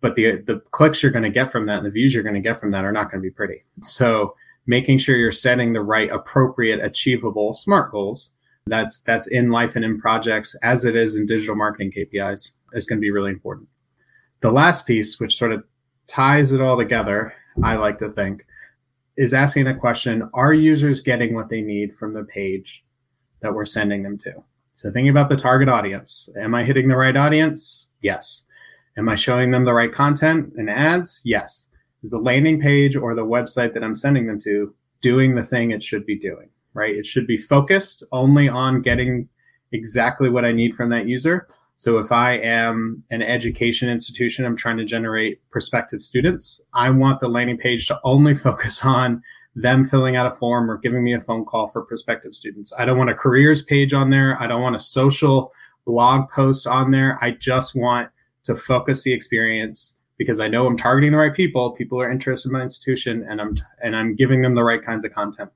but 0.00 0.16
the 0.16 0.42
the 0.46 0.60
clicks 0.70 1.02
you're 1.02 1.12
going 1.12 1.24
to 1.24 1.30
get 1.30 1.52
from 1.52 1.66
that 1.66 1.76
and 1.76 1.86
the 1.86 1.90
views 1.90 2.14
you're 2.14 2.22
going 2.22 2.34
to 2.34 2.40
get 2.40 2.58
from 2.58 2.70
that 2.70 2.84
are 2.84 2.92
not 2.92 3.10
going 3.10 3.22
to 3.22 3.26
be 3.26 3.30
pretty. 3.30 3.62
So 3.82 4.34
making 4.66 4.98
sure 4.98 5.16
you're 5.16 5.32
setting 5.32 5.74
the 5.74 5.82
right, 5.82 6.10
appropriate, 6.10 6.82
achievable 6.82 7.52
SMART 7.52 7.92
goals. 7.92 8.32
That's 8.66 9.00
that's 9.00 9.26
in 9.26 9.50
life 9.50 9.76
and 9.76 9.84
in 9.84 10.00
projects 10.00 10.56
as 10.62 10.86
it 10.86 10.96
is 10.96 11.16
in 11.16 11.26
digital 11.26 11.56
marketing 11.56 11.92
KPIs 11.96 12.52
is 12.72 12.86
going 12.86 12.98
to 12.98 13.02
be 13.02 13.10
really 13.10 13.32
important. 13.32 13.68
The 14.40 14.50
last 14.50 14.86
piece, 14.86 15.20
which 15.20 15.36
sort 15.36 15.52
of 15.52 15.62
ties 16.06 16.52
it 16.52 16.60
all 16.62 16.78
together, 16.78 17.34
I 17.62 17.76
like 17.76 17.98
to 17.98 18.10
think, 18.12 18.46
is 19.18 19.34
asking 19.34 19.64
the 19.64 19.74
question: 19.74 20.30
Are 20.32 20.54
users 20.54 21.02
getting 21.02 21.34
what 21.34 21.50
they 21.50 21.60
need 21.60 21.94
from 21.98 22.14
the 22.14 22.24
page? 22.24 22.82
That 23.42 23.54
we're 23.54 23.64
sending 23.64 24.02
them 24.02 24.18
to. 24.18 24.32
So 24.74 24.90
thinking 24.90 25.10
about 25.10 25.28
the 25.28 25.36
target 25.36 25.68
audience. 25.68 26.28
Am 26.40 26.54
I 26.54 26.64
hitting 26.64 26.88
the 26.88 26.96
right 26.96 27.16
audience? 27.16 27.90
Yes. 28.02 28.46
Am 28.96 29.08
I 29.08 29.14
showing 29.14 29.50
them 29.50 29.64
the 29.64 29.74
right 29.74 29.92
content 29.92 30.52
and 30.56 30.70
ads? 30.70 31.20
Yes. 31.24 31.68
Is 32.02 32.12
the 32.12 32.18
landing 32.18 32.60
page 32.60 32.96
or 32.96 33.14
the 33.14 33.24
website 33.24 33.74
that 33.74 33.84
I'm 33.84 33.94
sending 33.94 34.26
them 34.26 34.40
to 34.42 34.74
doing 35.02 35.34
the 35.34 35.42
thing 35.42 35.70
it 35.70 35.82
should 35.82 36.06
be 36.06 36.18
doing, 36.18 36.48
right? 36.74 36.94
It 36.94 37.06
should 37.06 37.26
be 37.26 37.36
focused 37.36 38.04
only 38.12 38.48
on 38.48 38.82
getting 38.82 39.28
exactly 39.72 40.30
what 40.30 40.44
I 40.44 40.52
need 40.52 40.74
from 40.74 40.88
that 40.90 41.06
user. 41.06 41.46
So 41.76 41.98
if 41.98 42.12
I 42.12 42.32
am 42.38 43.02
an 43.10 43.22
education 43.22 43.88
institution, 43.88 44.44
I'm 44.44 44.56
trying 44.56 44.76
to 44.76 44.84
generate 44.84 45.40
prospective 45.50 46.02
students, 46.02 46.60
I 46.74 46.90
want 46.90 47.20
the 47.20 47.28
landing 47.28 47.56
page 47.56 47.86
to 47.88 48.00
only 48.04 48.34
focus 48.46 48.84
on 48.84 49.22
them 49.54 49.84
filling 49.84 50.16
out 50.16 50.26
a 50.26 50.30
form 50.30 50.70
or 50.70 50.78
giving 50.78 51.02
me 51.02 51.14
a 51.14 51.20
phone 51.20 51.44
call 51.44 51.66
for 51.66 51.82
prospective 51.82 52.34
students. 52.34 52.72
I 52.78 52.84
don't 52.84 52.98
want 52.98 53.10
a 53.10 53.14
careers 53.14 53.62
page 53.62 53.92
on 53.92 54.10
there. 54.10 54.40
I 54.40 54.46
don't 54.46 54.62
want 54.62 54.76
a 54.76 54.80
social 54.80 55.52
blog 55.84 56.30
post 56.30 56.66
on 56.66 56.90
there. 56.90 57.18
I 57.20 57.32
just 57.32 57.74
want 57.74 58.10
to 58.44 58.56
focus 58.56 59.02
the 59.02 59.12
experience 59.12 59.98
because 60.18 60.38
I 60.38 60.48
know 60.48 60.66
I'm 60.66 60.76
targeting 60.76 61.12
the 61.12 61.18
right 61.18 61.34
people. 61.34 61.72
People 61.72 62.00
are 62.00 62.10
interested 62.10 62.50
in 62.50 62.52
my 62.52 62.62
institution 62.62 63.26
and 63.28 63.40
I'm 63.40 63.58
and 63.82 63.96
I'm 63.96 64.14
giving 64.14 64.42
them 64.42 64.54
the 64.54 64.62
right 64.62 64.84
kinds 64.84 65.04
of 65.04 65.12
content. 65.12 65.50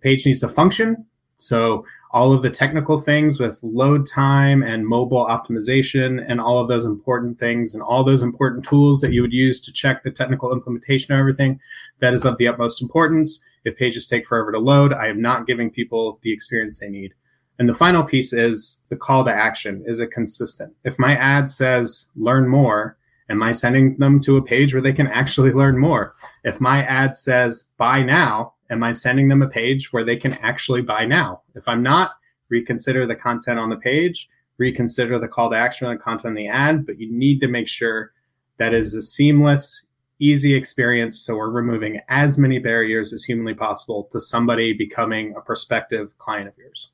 Page 0.00 0.26
needs 0.26 0.40
to 0.40 0.48
function. 0.48 1.06
So 1.46 1.84
all 2.10 2.32
of 2.32 2.42
the 2.42 2.50
technical 2.50 2.98
things 2.98 3.40
with 3.40 3.58
load 3.62 4.06
time 4.06 4.62
and 4.62 4.86
mobile 4.86 5.26
optimization 5.26 6.24
and 6.28 6.40
all 6.40 6.60
of 6.60 6.68
those 6.68 6.84
important 6.84 7.38
things 7.40 7.74
and 7.74 7.82
all 7.82 8.04
those 8.04 8.22
important 8.22 8.64
tools 8.64 9.00
that 9.00 9.12
you 9.12 9.20
would 9.20 9.32
use 9.32 9.60
to 9.62 9.72
check 9.72 10.02
the 10.02 10.10
technical 10.10 10.52
implementation 10.52 11.12
of 11.12 11.18
everything 11.18 11.60
that 12.00 12.14
is 12.14 12.24
of 12.24 12.38
the 12.38 12.46
utmost 12.46 12.80
importance. 12.80 13.44
If 13.64 13.76
pages 13.76 14.06
take 14.06 14.26
forever 14.26 14.52
to 14.52 14.58
load 14.58 14.92
i 14.92 15.08
am 15.08 15.20
not 15.20 15.46
giving 15.46 15.70
people 15.70 16.20
the 16.22 16.32
experience 16.32 16.78
they 16.78 16.88
need. 16.88 17.14
And 17.58 17.68
the 17.68 17.74
final 17.74 18.04
piece 18.04 18.32
is 18.32 18.80
the 18.88 18.96
call 18.96 19.24
to 19.24 19.32
action. 19.32 19.82
Is 19.86 20.00
it 20.00 20.10
consistent? 20.10 20.74
If 20.84 20.98
my 20.98 21.16
ad 21.16 21.50
says 21.50 22.08
learn 22.16 22.48
more 22.48 22.96
am 23.30 23.42
i 23.42 23.52
sending 23.52 23.96
them 23.96 24.20
to 24.20 24.36
a 24.36 24.42
page 24.42 24.74
where 24.74 24.82
they 24.82 24.92
can 24.92 25.08
actually 25.08 25.52
learn 25.52 25.78
more? 25.78 26.14
If 26.44 26.60
my 26.60 26.84
ad 26.84 27.16
says 27.16 27.70
buy 27.76 28.02
now 28.02 28.54
am 28.74 28.82
I 28.82 28.92
sending 28.92 29.28
them 29.28 29.40
a 29.40 29.48
page 29.48 29.92
where 29.92 30.04
they 30.04 30.16
can 30.16 30.34
actually 30.34 30.82
buy 30.82 31.06
now? 31.06 31.42
If 31.54 31.66
I'm 31.66 31.82
not, 31.82 32.10
reconsider 32.50 33.06
the 33.06 33.14
content 33.14 33.58
on 33.58 33.70
the 33.70 33.76
page, 33.76 34.28
reconsider 34.58 35.18
the 35.18 35.28
call 35.28 35.50
to 35.50 35.56
action 35.56 35.86
on 35.86 35.94
the 35.94 36.02
content 36.02 36.36
in 36.36 36.44
the 36.44 36.48
ad, 36.48 36.84
but 36.84 36.98
you 36.98 37.10
need 37.10 37.40
to 37.40 37.48
make 37.48 37.68
sure 37.68 38.12
that 38.58 38.74
is 38.74 38.94
a 38.94 39.02
seamless, 39.02 39.86
easy 40.18 40.54
experience. 40.54 41.20
So 41.20 41.36
we're 41.36 41.50
removing 41.50 42.00
as 42.08 42.36
many 42.36 42.58
barriers 42.58 43.12
as 43.12 43.24
humanly 43.24 43.54
possible 43.54 44.08
to 44.12 44.20
somebody 44.20 44.74
becoming 44.74 45.34
a 45.36 45.40
prospective 45.40 46.16
client 46.18 46.48
of 46.48 46.54
yours. 46.58 46.90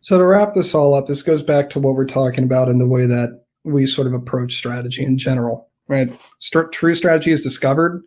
So 0.00 0.18
to 0.18 0.24
wrap 0.24 0.54
this 0.54 0.74
all 0.74 0.94
up, 0.94 1.06
this 1.06 1.22
goes 1.22 1.42
back 1.42 1.68
to 1.70 1.78
what 1.78 1.94
we're 1.94 2.06
talking 2.06 2.44
about 2.44 2.68
in 2.68 2.78
the 2.78 2.86
way 2.86 3.06
that 3.06 3.44
we 3.64 3.86
sort 3.86 4.06
of 4.06 4.14
approach 4.14 4.54
strategy 4.54 5.04
in 5.04 5.18
general, 5.18 5.68
right? 5.86 6.18
St- 6.38 6.72
true 6.72 6.94
strategy 6.94 7.30
is 7.30 7.42
discovered 7.42 8.02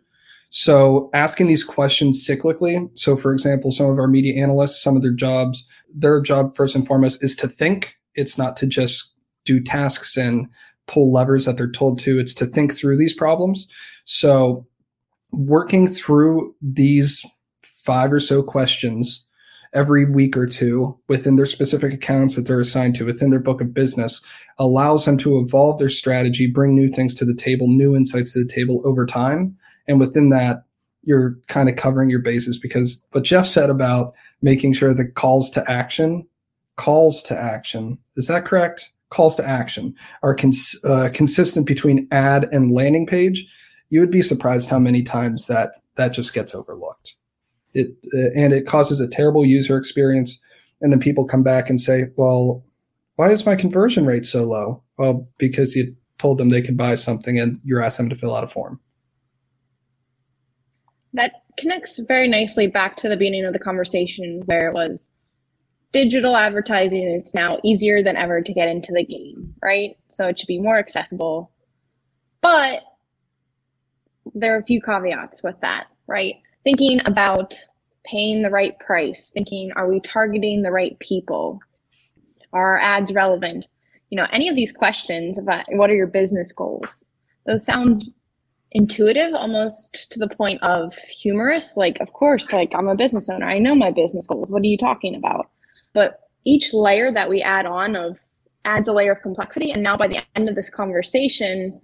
So 0.54 1.08
asking 1.14 1.46
these 1.46 1.64
questions 1.64 2.26
cyclically. 2.28 2.86
So 2.96 3.16
for 3.16 3.32
example, 3.32 3.72
some 3.72 3.86
of 3.86 3.98
our 3.98 4.06
media 4.06 4.40
analysts, 4.40 4.82
some 4.82 4.96
of 4.96 5.02
their 5.02 5.14
jobs, 5.14 5.64
their 5.94 6.20
job 6.20 6.54
first 6.54 6.74
and 6.74 6.86
foremost 6.86 7.24
is 7.24 7.34
to 7.36 7.48
think. 7.48 7.96
It's 8.14 8.36
not 8.36 8.58
to 8.58 8.66
just 8.66 9.14
do 9.46 9.60
tasks 9.62 10.14
and 10.14 10.46
pull 10.86 11.10
levers 11.10 11.46
that 11.46 11.56
they're 11.56 11.70
told 11.70 11.98
to. 12.00 12.18
It's 12.18 12.34
to 12.34 12.44
think 12.44 12.74
through 12.74 12.98
these 12.98 13.14
problems. 13.14 13.66
So 14.04 14.66
working 15.30 15.86
through 15.86 16.54
these 16.60 17.24
five 17.62 18.12
or 18.12 18.20
so 18.20 18.42
questions 18.42 19.26
every 19.72 20.04
week 20.04 20.36
or 20.36 20.46
two 20.46 20.98
within 21.08 21.36
their 21.36 21.46
specific 21.46 21.94
accounts 21.94 22.36
that 22.36 22.42
they're 22.42 22.60
assigned 22.60 22.94
to 22.96 23.06
within 23.06 23.30
their 23.30 23.40
book 23.40 23.62
of 23.62 23.72
business 23.72 24.20
allows 24.58 25.06
them 25.06 25.16
to 25.16 25.38
evolve 25.38 25.78
their 25.78 25.88
strategy, 25.88 26.46
bring 26.46 26.74
new 26.74 26.90
things 26.90 27.14
to 27.14 27.24
the 27.24 27.34
table, 27.34 27.68
new 27.68 27.96
insights 27.96 28.34
to 28.34 28.44
the 28.44 28.52
table 28.52 28.82
over 28.84 29.06
time. 29.06 29.56
And 29.86 29.98
within 30.00 30.30
that, 30.30 30.64
you're 31.02 31.36
kind 31.48 31.68
of 31.68 31.76
covering 31.76 32.08
your 32.08 32.20
bases 32.20 32.58
because 32.58 33.02
what 33.12 33.24
Jeff 33.24 33.46
said 33.46 33.70
about 33.70 34.14
making 34.40 34.72
sure 34.72 34.94
the 34.94 35.08
calls 35.08 35.50
to 35.50 35.70
action, 35.70 36.26
calls 36.76 37.22
to 37.24 37.38
action, 37.38 37.98
is 38.16 38.28
that 38.28 38.44
correct? 38.44 38.92
Calls 39.10 39.36
to 39.36 39.46
action 39.46 39.94
are 40.22 40.34
cons- 40.34 40.78
uh, 40.84 41.10
consistent 41.12 41.66
between 41.66 42.08
ad 42.12 42.48
and 42.52 42.72
landing 42.72 43.06
page. 43.06 43.46
You 43.90 44.00
would 44.00 44.10
be 44.10 44.22
surprised 44.22 44.70
how 44.70 44.78
many 44.78 45.02
times 45.02 45.46
that 45.48 45.72
that 45.96 46.14
just 46.14 46.32
gets 46.32 46.54
overlooked. 46.54 47.14
It 47.74 47.94
uh, 48.14 48.30
and 48.34 48.52
it 48.54 48.66
causes 48.66 49.00
a 49.00 49.08
terrible 49.08 49.44
user 49.44 49.76
experience. 49.76 50.40
And 50.80 50.92
then 50.92 51.00
people 51.00 51.26
come 51.26 51.42
back 51.42 51.68
and 51.68 51.80
say, 51.80 52.06
"Well, 52.16 52.64
why 53.16 53.30
is 53.30 53.44
my 53.44 53.54
conversion 53.54 54.06
rate 54.06 54.24
so 54.24 54.44
low?" 54.44 54.82
Well, 54.96 55.28
because 55.36 55.76
you 55.76 55.94
told 56.18 56.38
them 56.38 56.48
they 56.48 56.62
could 56.62 56.76
buy 56.76 56.94
something 56.94 57.38
and 57.38 57.60
you're 57.64 57.82
asking 57.82 58.08
them 58.08 58.10
to 58.10 58.20
fill 58.20 58.34
out 58.34 58.44
a 58.44 58.48
form. 58.48 58.80
That 61.14 61.32
connects 61.58 62.00
very 62.00 62.28
nicely 62.28 62.66
back 62.66 62.96
to 62.98 63.08
the 63.08 63.16
beginning 63.16 63.44
of 63.44 63.52
the 63.52 63.58
conversation 63.58 64.42
where 64.46 64.68
it 64.68 64.74
was 64.74 65.10
digital 65.92 66.36
advertising 66.36 67.06
is 67.08 67.34
now 67.34 67.58
easier 67.62 68.02
than 68.02 68.16
ever 68.16 68.40
to 68.40 68.54
get 68.54 68.68
into 68.68 68.92
the 68.92 69.04
game, 69.04 69.54
right? 69.62 69.96
So 70.08 70.26
it 70.26 70.38
should 70.38 70.46
be 70.46 70.58
more 70.58 70.78
accessible. 70.78 71.50
But 72.40 72.82
there 74.34 74.54
are 74.54 74.60
a 74.60 74.64
few 74.64 74.80
caveats 74.80 75.42
with 75.42 75.60
that, 75.60 75.88
right? 76.06 76.36
thinking 76.64 77.00
about 77.04 77.54
paying 78.04 78.42
the 78.42 78.50
right 78.50 78.78
price, 78.78 79.30
thinking, 79.30 79.72
are 79.76 79.88
we 79.88 80.00
targeting 80.00 80.62
the 80.62 80.70
right 80.70 80.98
people? 80.98 81.60
Are 82.52 82.72
our 82.72 82.78
ads 82.78 83.12
relevant? 83.12 83.68
You 84.10 84.16
know, 84.16 84.26
any 84.32 84.48
of 84.48 84.56
these 84.56 84.72
questions 84.72 85.38
about 85.38 85.64
what 85.70 85.90
are 85.90 85.94
your 85.94 86.06
business 86.06 86.52
goals? 86.52 87.08
Those 87.46 87.64
sound 87.64 88.04
intuitive 88.72 89.34
almost 89.34 90.10
to 90.12 90.18
the 90.18 90.28
point 90.28 90.62
of 90.62 90.94
humorous. 90.94 91.76
Like, 91.76 92.00
of 92.00 92.12
course, 92.12 92.52
like 92.52 92.72
I'm 92.74 92.88
a 92.88 92.96
business 92.96 93.28
owner. 93.28 93.46
I 93.46 93.58
know 93.58 93.74
my 93.74 93.90
business 93.90 94.26
goals. 94.26 94.50
What 94.50 94.62
are 94.62 94.66
you 94.66 94.78
talking 94.78 95.14
about? 95.14 95.48
But 95.92 96.20
each 96.44 96.72
layer 96.72 97.12
that 97.12 97.28
we 97.28 97.42
add 97.42 97.66
on 97.66 97.96
of 97.96 98.18
adds 98.64 98.88
a 98.88 98.92
layer 98.92 99.12
of 99.12 99.22
complexity. 99.22 99.70
And 99.70 99.82
now 99.82 99.96
by 99.96 100.08
the 100.08 100.20
end 100.36 100.48
of 100.48 100.54
this 100.54 100.70
conversation, 100.70 101.80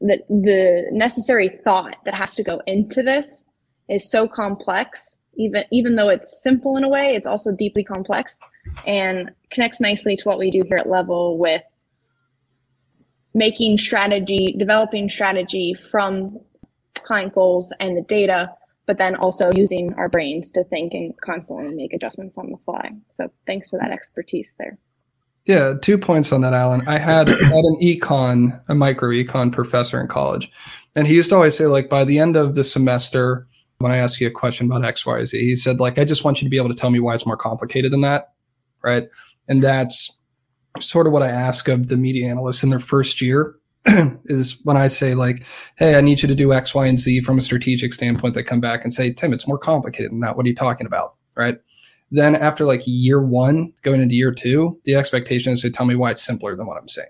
the, 0.00 0.18
the 0.28 0.86
necessary 0.92 1.60
thought 1.64 1.96
that 2.04 2.14
has 2.14 2.34
to 2.34 2.42
go 2.42 2.60
into 2.66 3.02
this 3.02 3.44
is 3.88 4.10
so 4.10 4.26
complex 4.26 5.18
even 5.36 5.64
even 5.70 5.96
though 5.96 6.08
it's 6.08 6.42
simple 6.42 6.76
in 6.76 6.84
a 6.84 6.88
way 6.88 7.14
it's 7.14 7.26
also 7.26 7.52
deeply 7.52 7.84
complex 7.84 8.38
and 8.86 9.30
connects 9.50 9.80
nicely 9.80 10.16
to 10.16 10.24
what 10.24 10.38
we 10.38 10.50
do 10.50 10.62
here 10.68 10.78
at 10.78 10.88
level 10.88 11.38
with 11.38 11.62
making 13.34 13.78
strategy 13.78 14.54
developing 14.58 15.08
strategy 15.08 15.74
from 15.90 16.38
client 16.94 17.34
goals 17.34 17.72
and 17.80 17.96
the 17.96 18.02
data 18.02 18.50
but 18.86 18.98
then 18.98 19.14
also 19.16 19.52
using 19.54 19.94
our 19.94 20.08
brains 20.08 20.50
to 20.50 20.64
think 20.64 20.92
and 20.92 21.14
constantly 21.20 21.74
make 21.74 21.92
adjustments 21.92 22.36
on 22.36 22.50
the 22.50 22.58
fly 22.64 22.90
so 23.14 23.30
thanks 23.46 23.68
for 23.68 23.78
that 23.78 23.90
expertise 23.90 24.54
there 24.58 24.76
yeah 25.46 25.74
two 25.80 25.96
points 25.96 26.32
on 26.32 26.40
that 26.40 26.52
alan 26.52 26.86
i 26.88 26.98
had, 26.98 27.28
had 27.28 27.64
an 27.64 27.76
econ 27.80 28.60
a 28.68 28.74
micro 28.74 29.10
econ 29.10 29.52
professor 29.52 30.00
in 30.00 30.08
college 30.08 30.50
and 30.94 31.06
he 31.06 31.14
used 31.14 31.30
to 31.30 31.36
always 31.36 31.56
say 31.56 31.66
like 31.66 31.88
by 31.88 32.04
the 32.04 32.18
end 32.18 32.36
of 32.36 32.54
the 32.54 32.64
semester 32.64 33.46
when 33.80 33.92
I 33.92 33.96
ask 33.96 34.20
you 34.20 34.26
a 34.26 34.30
question 34.30 34.66
about 34.66 34.84
X, 34.84 35.06
Y, 35.06 35.24
Z, 35.24 35.40
he 35.40 35.56
said, 35.56 35.80
like, 35.80 35.98
I 35.98 36.04
just 36.04 36.22
want 36.22 36.40
you 36.40 36.46
to 36.46 36.50
be 36.50 36.58
able 36.58 36.68
to 36.68 36.74
tell 36.74 36.90
me 36.90 37.00
why 37.00 37.14
it's 37.14 37.24
more 37.24 37.36
complicated 37.36 37.90
than 37.90 38.02
that. 38.02 38.34
Right. 38.82 39.08
And 39.48 39.62
that's 39.62 40.18
sort 40.78 41.06
of 41.06 41.12
what 41.12 41.22
I 41.22 41.28
ask 41.28 41.68
of 41.68 41.88
the 41.88 41.96
media 41.96 42.28
analysts 42.28 42.62
in 42.62 42.70
their 42.70 42.78
first 42.78 43.20
year 43.20 43.56
is 44.26 44.60
when 44.64 44.76
I 44.76 44.88
say, 44.88 45.14
like, 45.14 45.44
hey, 45.76 45.96
I 45.96 46.00
need 46.00 46.22
you 46.22 46.28
to 46.28 46.34
do 46.34 46.52
X, 46.52 46.74
Y, 46.74 46.86
and 46.86 46.98
Z 46.98 47.22
from 47.22 47.38
a 47.38 47.42
strategic 47.42 47.92
standpoint. 47.92 48.34
They 48.34 48.42
come 48.42 48.60
back 48.60 48.84
and 48.84 48.92
say, 48.92 49.12
Tim, 49.12 49.32
it's 49.32 49.48
more 49.48 49.58
complicated 49.58 50.12
than 50.12 50.20
that. 50.20 50.36
What 50.36 50.46
are 50.46 50.48
you 50.48 50.54
talking 50.54 50.86
about? 50.86 51.14
Right. 51.36 51.58
Then 52.10 52.34
after 52.34 52.64
like 52.64 52.82
year 52.84 53.22
one, 53.22 53.72
going 53.82 54.00
into 54.00 54.14
year 54.14 54.32
two, 54.32 54.78
the 54.84 54.96
expectation 54.96 55.52
is 55.52 55.62
to 55.62 55.70
tell 55.70 55.86
me 55.86 55.94
why 55.94 56.10
it's 56.10 56.24
simpler 56.24 56.56
than 56.56 56.66
what 56.66 56.76
I'm 56.76 56.88
saying. 56.88 57.08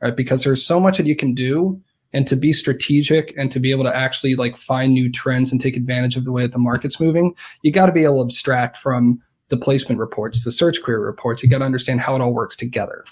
Right. 0.00 0.14
Because 0.14 0.44
there's 0.44 0.64
so 0.64 0.78
much 0.78 0.98
that 0.98 1.06
you 1.06 1.16
can 1.16 1.34
do 1.34 1.80
and 2.12 2.26
to 2.28 2.36
be 2.36 2.52
strategic 2.52 3.36
and 3.36 3.50
to 3.50 3.58
be 3.58 3.72
able 3.72 3.84
to 3.84 3.94
actually 3.94 4.36
like 4.36 4.56
find 4.56 4.92
new 4.92 5.10
trends 5.10 5.50
and 5.50 5.60
take 5.60 5.76
advantage 5.76 6.16
of 6.16 6.24
the 6.24 6.32
way 6.32 6.42
that 6.42 6.52
the 6.52 6.58
market's 6.58 7.00
moving, 7.00 7.34
you 7.62 7.72
got 7.72 7.86
to 7.86 7.92
be 7.92 8.04
able 8.04 8.22
to 8.22 8.26
abstract 8.26 8.76
from 8.76 9.20
the 9.48 9.56
placement 9.56 10.00
reports, 10.00 10.44
the 10.44 10.50
search 10.50 10.82
query 10.82 11.00
reports. 11.00 11.42
You 11.42 11.48
got 11.48 11.58
to 11.58 11.64
understand 11.64 12.00
how 12.00 12.14
it 12.14 12.20
all 12.20 12.32
works 12.32 12.56
together. 12.56 13.04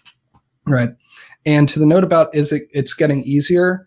Right. 0.66 0.90
And 1.44 1.68
to 1.68 1.78
the 1.78 1.86
note 1.86 2.04
about 2.04 2.34
is 2.34 2.52
it 2.52 2.68
it's 2.70 2.94
getting 2.94 3.22
easier? 3.24 3.86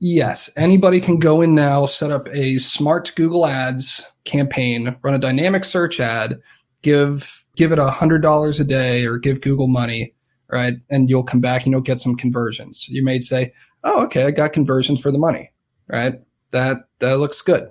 Yes, 0.00 0.50
anybody 0.56 1.00
can 1.00 1.18
go 1.18 1.42
in 1.42 1.54
now, 1.54 1.84
set 1.84 2.10
up 2.10 2.28
a 2.30 2.56
smart 2.58 3.12
Google 3.16 3.46
Ads 3.46 4.04
campaign, 4.24 4.96
run 5.02 5.14
a 5.14 5.18
dynamic 5.18 5.64
search 5.64 6.00
ad, 6.00 6.40
give 6.82 7.44
give 7.54 7.70
it 7.70 7.78
a 7.78 7.90
hundred 7.90 8.22
dollars 8.22 8.58
a 8.58 8.64
day 8.64 9.06
or 9.06 9.18
give 9.18 9.40
Google 9.40 9.68
money 9.68 10.14
right? 10.50 10.74
And 10.90 11.08
you'll 11.08 11.22
come 11.22 11.40
back 11.40 11.64
and 11.64 11.72
you'll 11.72 11.80
get 11.80 12.00
some 12.00 12.16
conversions. 12.16 12.88
You 12.88 13.04
may 13.04 13.20
say, 13.20 13.52
"Oh, 13.84 14.02
okay, 14.04 14.24
I 14.24 14.30
got 14.30 14.52
conversions 14.52 15.00
for 15.00 15.10
the 15.10 15.18
money." 15.18 15.52
Right? 15.88 16.20
That 16.50 16.88
that 16.98 17.18
looks 17.18 17.40
good. 17.40 17.70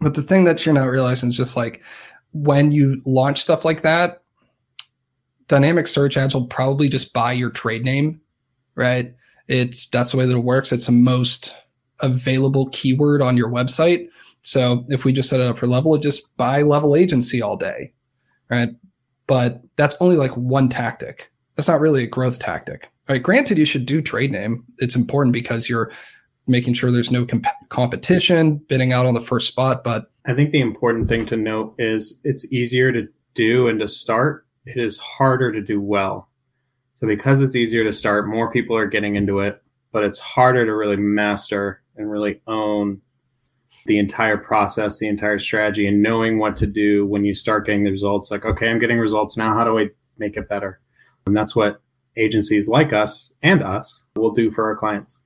But 0.00 0.14
the 0.14 0.22
thing 0.22 0.44
that 0.44 0.64
you're 0.64 0.74
not 0.74 0.90
realizing 0.90 1.30
is 1.30 1.36
just 1.36 1.56
like 1.56 1.82
when 2.42 2.72
you 2.72 3.02
launch 3.04 3.40
stuff 3.40 3.64
like 3.64 3.82
that, 3.82 4.22
dynamic 5.48 5.86
search 5.88 6.16
ads 6.16 6.34
will 6.34 6.46
probably 6.46 6.88
just 6.88 7.12
buy 7.12 7.32
your 7.32 7.50
trade 7.50 7.84
name, 7.84 8.20
right? 8.74 9.14
It's 9.48 9.86
that's 9.86 10.12
the 10.12 10.18
way 10.18 10.26
that 10.26 10.36
it 10.36 10.44
works. 10.44 10.72
It's 10.72 10.86
the 10.86 10.92
most 10.92 11.54
available 12.00 12.68
keyword 12.70 13.22
on 13.22 13.36
your 13.36 13.50
website. 13.50 14.08
So 14.42 14.84
if 14.88 15.04
we 15.04 15.12
just 15.12 15.28
set 15.28 15.40
it 15.40 15.46
up 15.46 15.58
for 15.58 15.66
level, 15.66 15.94
it 15.94 16.02
just 16.02 16.36
buy 16.36 16.62
level 16.62 16.94
agency 16.94 17.42
all 17.42 17.56
day, 17.56 17.92
right? 18.50 18.70
But 19.26 19.60
that's 19.76 19.96
only 20.00 20.16
like 20.16 20.36
one 20.36 20.68
tactic 20.68 21.30
that's 21.56 21.68
not 21.68 21.80
really 21.80 22.04
a 22.04 22.06
growth 22.06 22.38
tactic. 22.38 22.90
All 23.08 23.14
right, 23.14 23.22
granted, 23.22 23.58
you 23.58 23.64
should 23.64 23.86
do 23.86 24.00
trade 24.00 24.30
name. 24.30 24.64
It's 24.78 24.94
important 24.94 25.32
because 25.32 25.68
you're 25.68 25.90
making 26.46 26.74
sure 26.74 26.90
there's 26.90 27.10
no 27.10 27.26
comp- 27.26 27.46
competition, 27.68 28.56
bidding 28.68 28.92
out 28.92 29.06
on 29.06 29.14
the 29.14 29.20
first 29.20 29.48
spot. 29.48 29.82
But 29.84 30.10
I 30.26 30.34
think 30.34 30.52
the 30.52 30.60
important 30.60 31.08
thing 31.08 31.26
to 31.26 31.36
note 31.36 31.74
is 31.78 32.20
it's 32.24 32.50
easier 32.52 32.92
to 32.92 33.08
do 33.34 33.68
and 33.68 33.80
to 33.80 33.88
start. 33.88 34.46
It 34.64 34.78
is 34.78 34.98
harder 34.98 35.52
to 35.52 35.60
do 35.60 35.80
well. 35.80 36.28
So 36.94 37.06
because 37.06 37.42
it's 37.42 37.54
easier 37.54 37.84
to 37.84 37.92
start, 37.92 38.26
more 38.26 38.50
people 38.50 38.76
are 38.76 38.86
getting 38.86 39.16
into 39.16 39.40
it, 39.40 39.62
but 39.92 40.02
it's 40.02 40.18
harder 40.18 40.64
to 40.64 40.74
really 40.74 40.96
master 40.96 41.82
and 41.96 42.10
really 42.10 42.40
own 42.46 43.00
the 43.86 43.98
entire 43.98 44.36
process, 44.36 44.98
the 44.98 45.06
entire 45.06 45.38
strategy, 45.38 45.86
and 45.86 46.02
knowing 46.02 46.38
what 46.38 46.56
to 46.56 46.66
do 46.66 47.06
when 47.06 47.24
you 47.24 47.34
start 47.34 47.66
getting 47.66 47.84
the 47.84 47.90
results. 47.90 48.30
Like, 48.30 48.44
okay, 48.44 48.68
I'm 48.68 48.78
getting 48.78 48.98
results 48.98 49.36
now. 49.36 49.54
How 49.54 49.64
do 49.64 49.78
I 49.78 49.90
make 50.18 50.36
it 50.36 50.48
better? 50.48 50.80
And 51.26 51.36
that's 51.36 51.54
what 51.54 51.80
agencies 52.16 52.68
like 52.68 52.92
us 52.92 53.32
and 53.42 53.62
us 53.62 54.04
will 54.16 54.32
do 54.32 54.50
for 54.50 54.64
our 54.64 54.76
clients. 54.76 55.22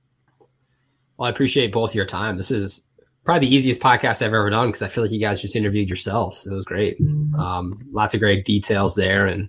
Well, 1.21 1.27
I 1.27 1.29
appreciate 1.29 1.71
both 1.71 1.93
your 1.93 2.07
time. 2.07 2.35
This 2.35 2.49
is 2.49 2.81
probably 3.25 3.47
the 3.47 3.55
easiest 3.55 3.79
podcast 3.79 4.23
I've 4.23 4.33
ever 4.33 4.49
done 4.49 4.69
because 4.69 4.81
I 4.81 4.87
feel 4.87 5.03
like 5.03 5.11
you 5.11 5.19
guys 5.19 5.39
just 5.39 5.55
interviewed 5.55 5.87
yourselves. 5.87 6.47
It 6.47 6.51
was 6.51 6.65
great. 6.65 6.99
Mm-hmm. 6.99 7.39
Um, 7.39 7.79
lots 7.91 8.15
of 8.15 8.19
great 8.19 8.43
details 8.43 8.95
there 8.95 9.27
and 9.27 9.47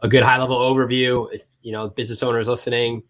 a 0.00 0.08
good 0.08 0.22
high 0.22 0.36
level 0.36 0.58
overview. 0.58 1.26
If 1.32 1.46
you 1.62 1.72
know 1.72 1.88
business 1.88 2.22
owners 2.22 2.48
listening, 2.48 3.02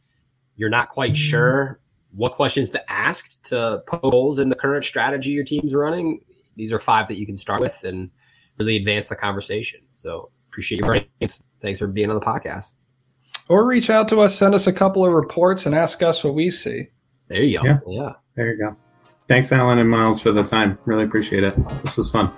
you're 0.55 0.69
not 0.69 0.91
quite 0.91 1.15
mm-hmm. 1.15 1.31
sure 1.31 1.81
what 2.13 2.31
questions 2.31 2.71
to 2.71 2.93
ask 2.93 3.43
to 3.49 3.83
holes 3.89 4.39
in 4.39 4.51
the 4.51 4.55
current 4.55 4.85
strategy 4.85 5.31
your 5.31 5.43
team's 5.43 5.75
running. 5.75 6.21
These 6.55 6.73
are 6.73 6.79
five 6.79 7.09
that 7.09 7.19
you 7.19 7.27
can 7.27 7.37
start 7.37 7.61
with 7.61 7.83
and 7.83 8.09
really 8.57 8.77
advance 8.77 9.09
the 9.09 9.17
conversation. 9.17 9.81
So 9.95 10.31
appreciate 10.49 10.79
your 10.79 10.87
brains. 10.87 11.41
Thanks 11.59 11.81
for 11.81 11.89
being 11.89 12.09
on 12.09 12.15
the 12.15 12.25
podcast. 12.25 12.77
Or 13.49 13.67
reach 13.67 13.91
out 13.91 14.07
to 14.11 14.21
us, 14.21 14.39
send 14.39 14.55
us 14.55 14.69
a 14.69 14.73
couple 14.73 15.05
of 15.05 15.13
reports, 15.13 15.67
and 15.67 15.75
ask 15.75 16.05
us 16.05 16.23
what 16.23 16.35
we 16.35 16.53
see. 16.53 16.87
There 17.31 17.43
you 17.43 17.59
go. 17.59 17.65
Yeah. 17.65 17.79
yeah. 17.87 18.13
There 18.35 18.51
you 18.51 18.59
go. 18.59 18.77
Thanks, 19.29 19.51
Alan 19.53 19.79
and 19.79 19.89
Miles, 19.89 20.21
for 20.21 20.33
the 20.33 20.43
time. 20.43 20.77
Really 20.85 21.05
appreciate 21.05 21.45
it. 21.45 21.55
This 21.83 21.97
was 21.97 22.11
fun. 22.11 22.31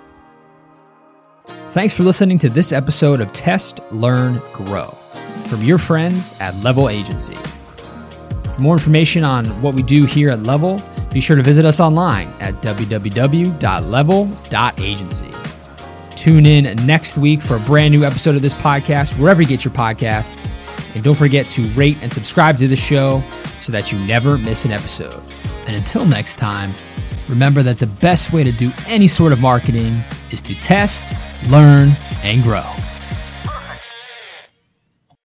Thanks 1.69 1.97
for 1.97 2.03
listening 2.03 2.37
to 2.39 2.49
this 2.49 2.71
episode 2.71 3.19
of 3.19 3.33
Test, 3.33 3.79
Learn, 3.91 4.39
Grow 4.53 4.87
from 5.47 5.63
your 5.63 5.79
friends 5.79 6.39
at 6.39 6.55
Level 6.57 6.89
Agency. 6.89 7.35
For 8.53 8.61
more 8.61 8.75
information 8.75 9.23
on 9.23 9.45
what 9.63 9.73
we 9.73 9.81
do 9.81 10.05
here 10.05 10.29
at 10.29 10.43
Level, 10.43 10.79
be 11.11 11.19
sure 11.19 11.35
to 11.35 11.41
visit 11.41 11.65
us 11.65 11.79
online 11.79 12.31
at 12.39 12.53
www.level.agency. 12.61 15.33
Tune 16.15 16.45
in 16.45 16.85
next 16.85 17.17
week 17.17 17.41
for 17.41 17.55
a 17.55 17.59
brand 17.61 17.91
new 17.91 18.05
episode 18.05 18.35
of 18.35 18.43
this 18.43 18.53
podcast, 18.53 19.17
wherever 19.17 19.41
you 19.41 19.47
get 19.47 19.65
your 19.65 19.73
podcasts. 19.73 20.47
And 20.93 21.03
don't 21.03 21.17
forget 21.17 21.49
to 21.49 21.67
rate 21.73 21.97
and 22.01 22.13
subscribe 22.13 22.59
to 22.59 22.67
the 22.67 22.75
show 22.75 23.23
so 23.63 23.71
that 23.71 23.91
you 23.91 23.99
never 23.99 24.37
miss 24.37 24.65
an 24.65 24.71
episode. 24.71 25.23
And 25.65 25.75
until 25.75 26.05
next 26.05 26.35
time, 26.35 26.75
remember 27.29 27.63
that 27.63 27.77
the 27.77 27.87
best 27.87 28.33
way 28.33 28.43
to 28.43 28.51
do 28.51 28.71
any 28.87 29.07
sort 29.07 29.31
of 29.31 29.39
marketing 29.39 30.03
is 30.31 30.41
to 30.43 30.55
test, 30.55 31.15
learn, 31.47 31.95
and 32.23 32.43
grow. 32.43 32.65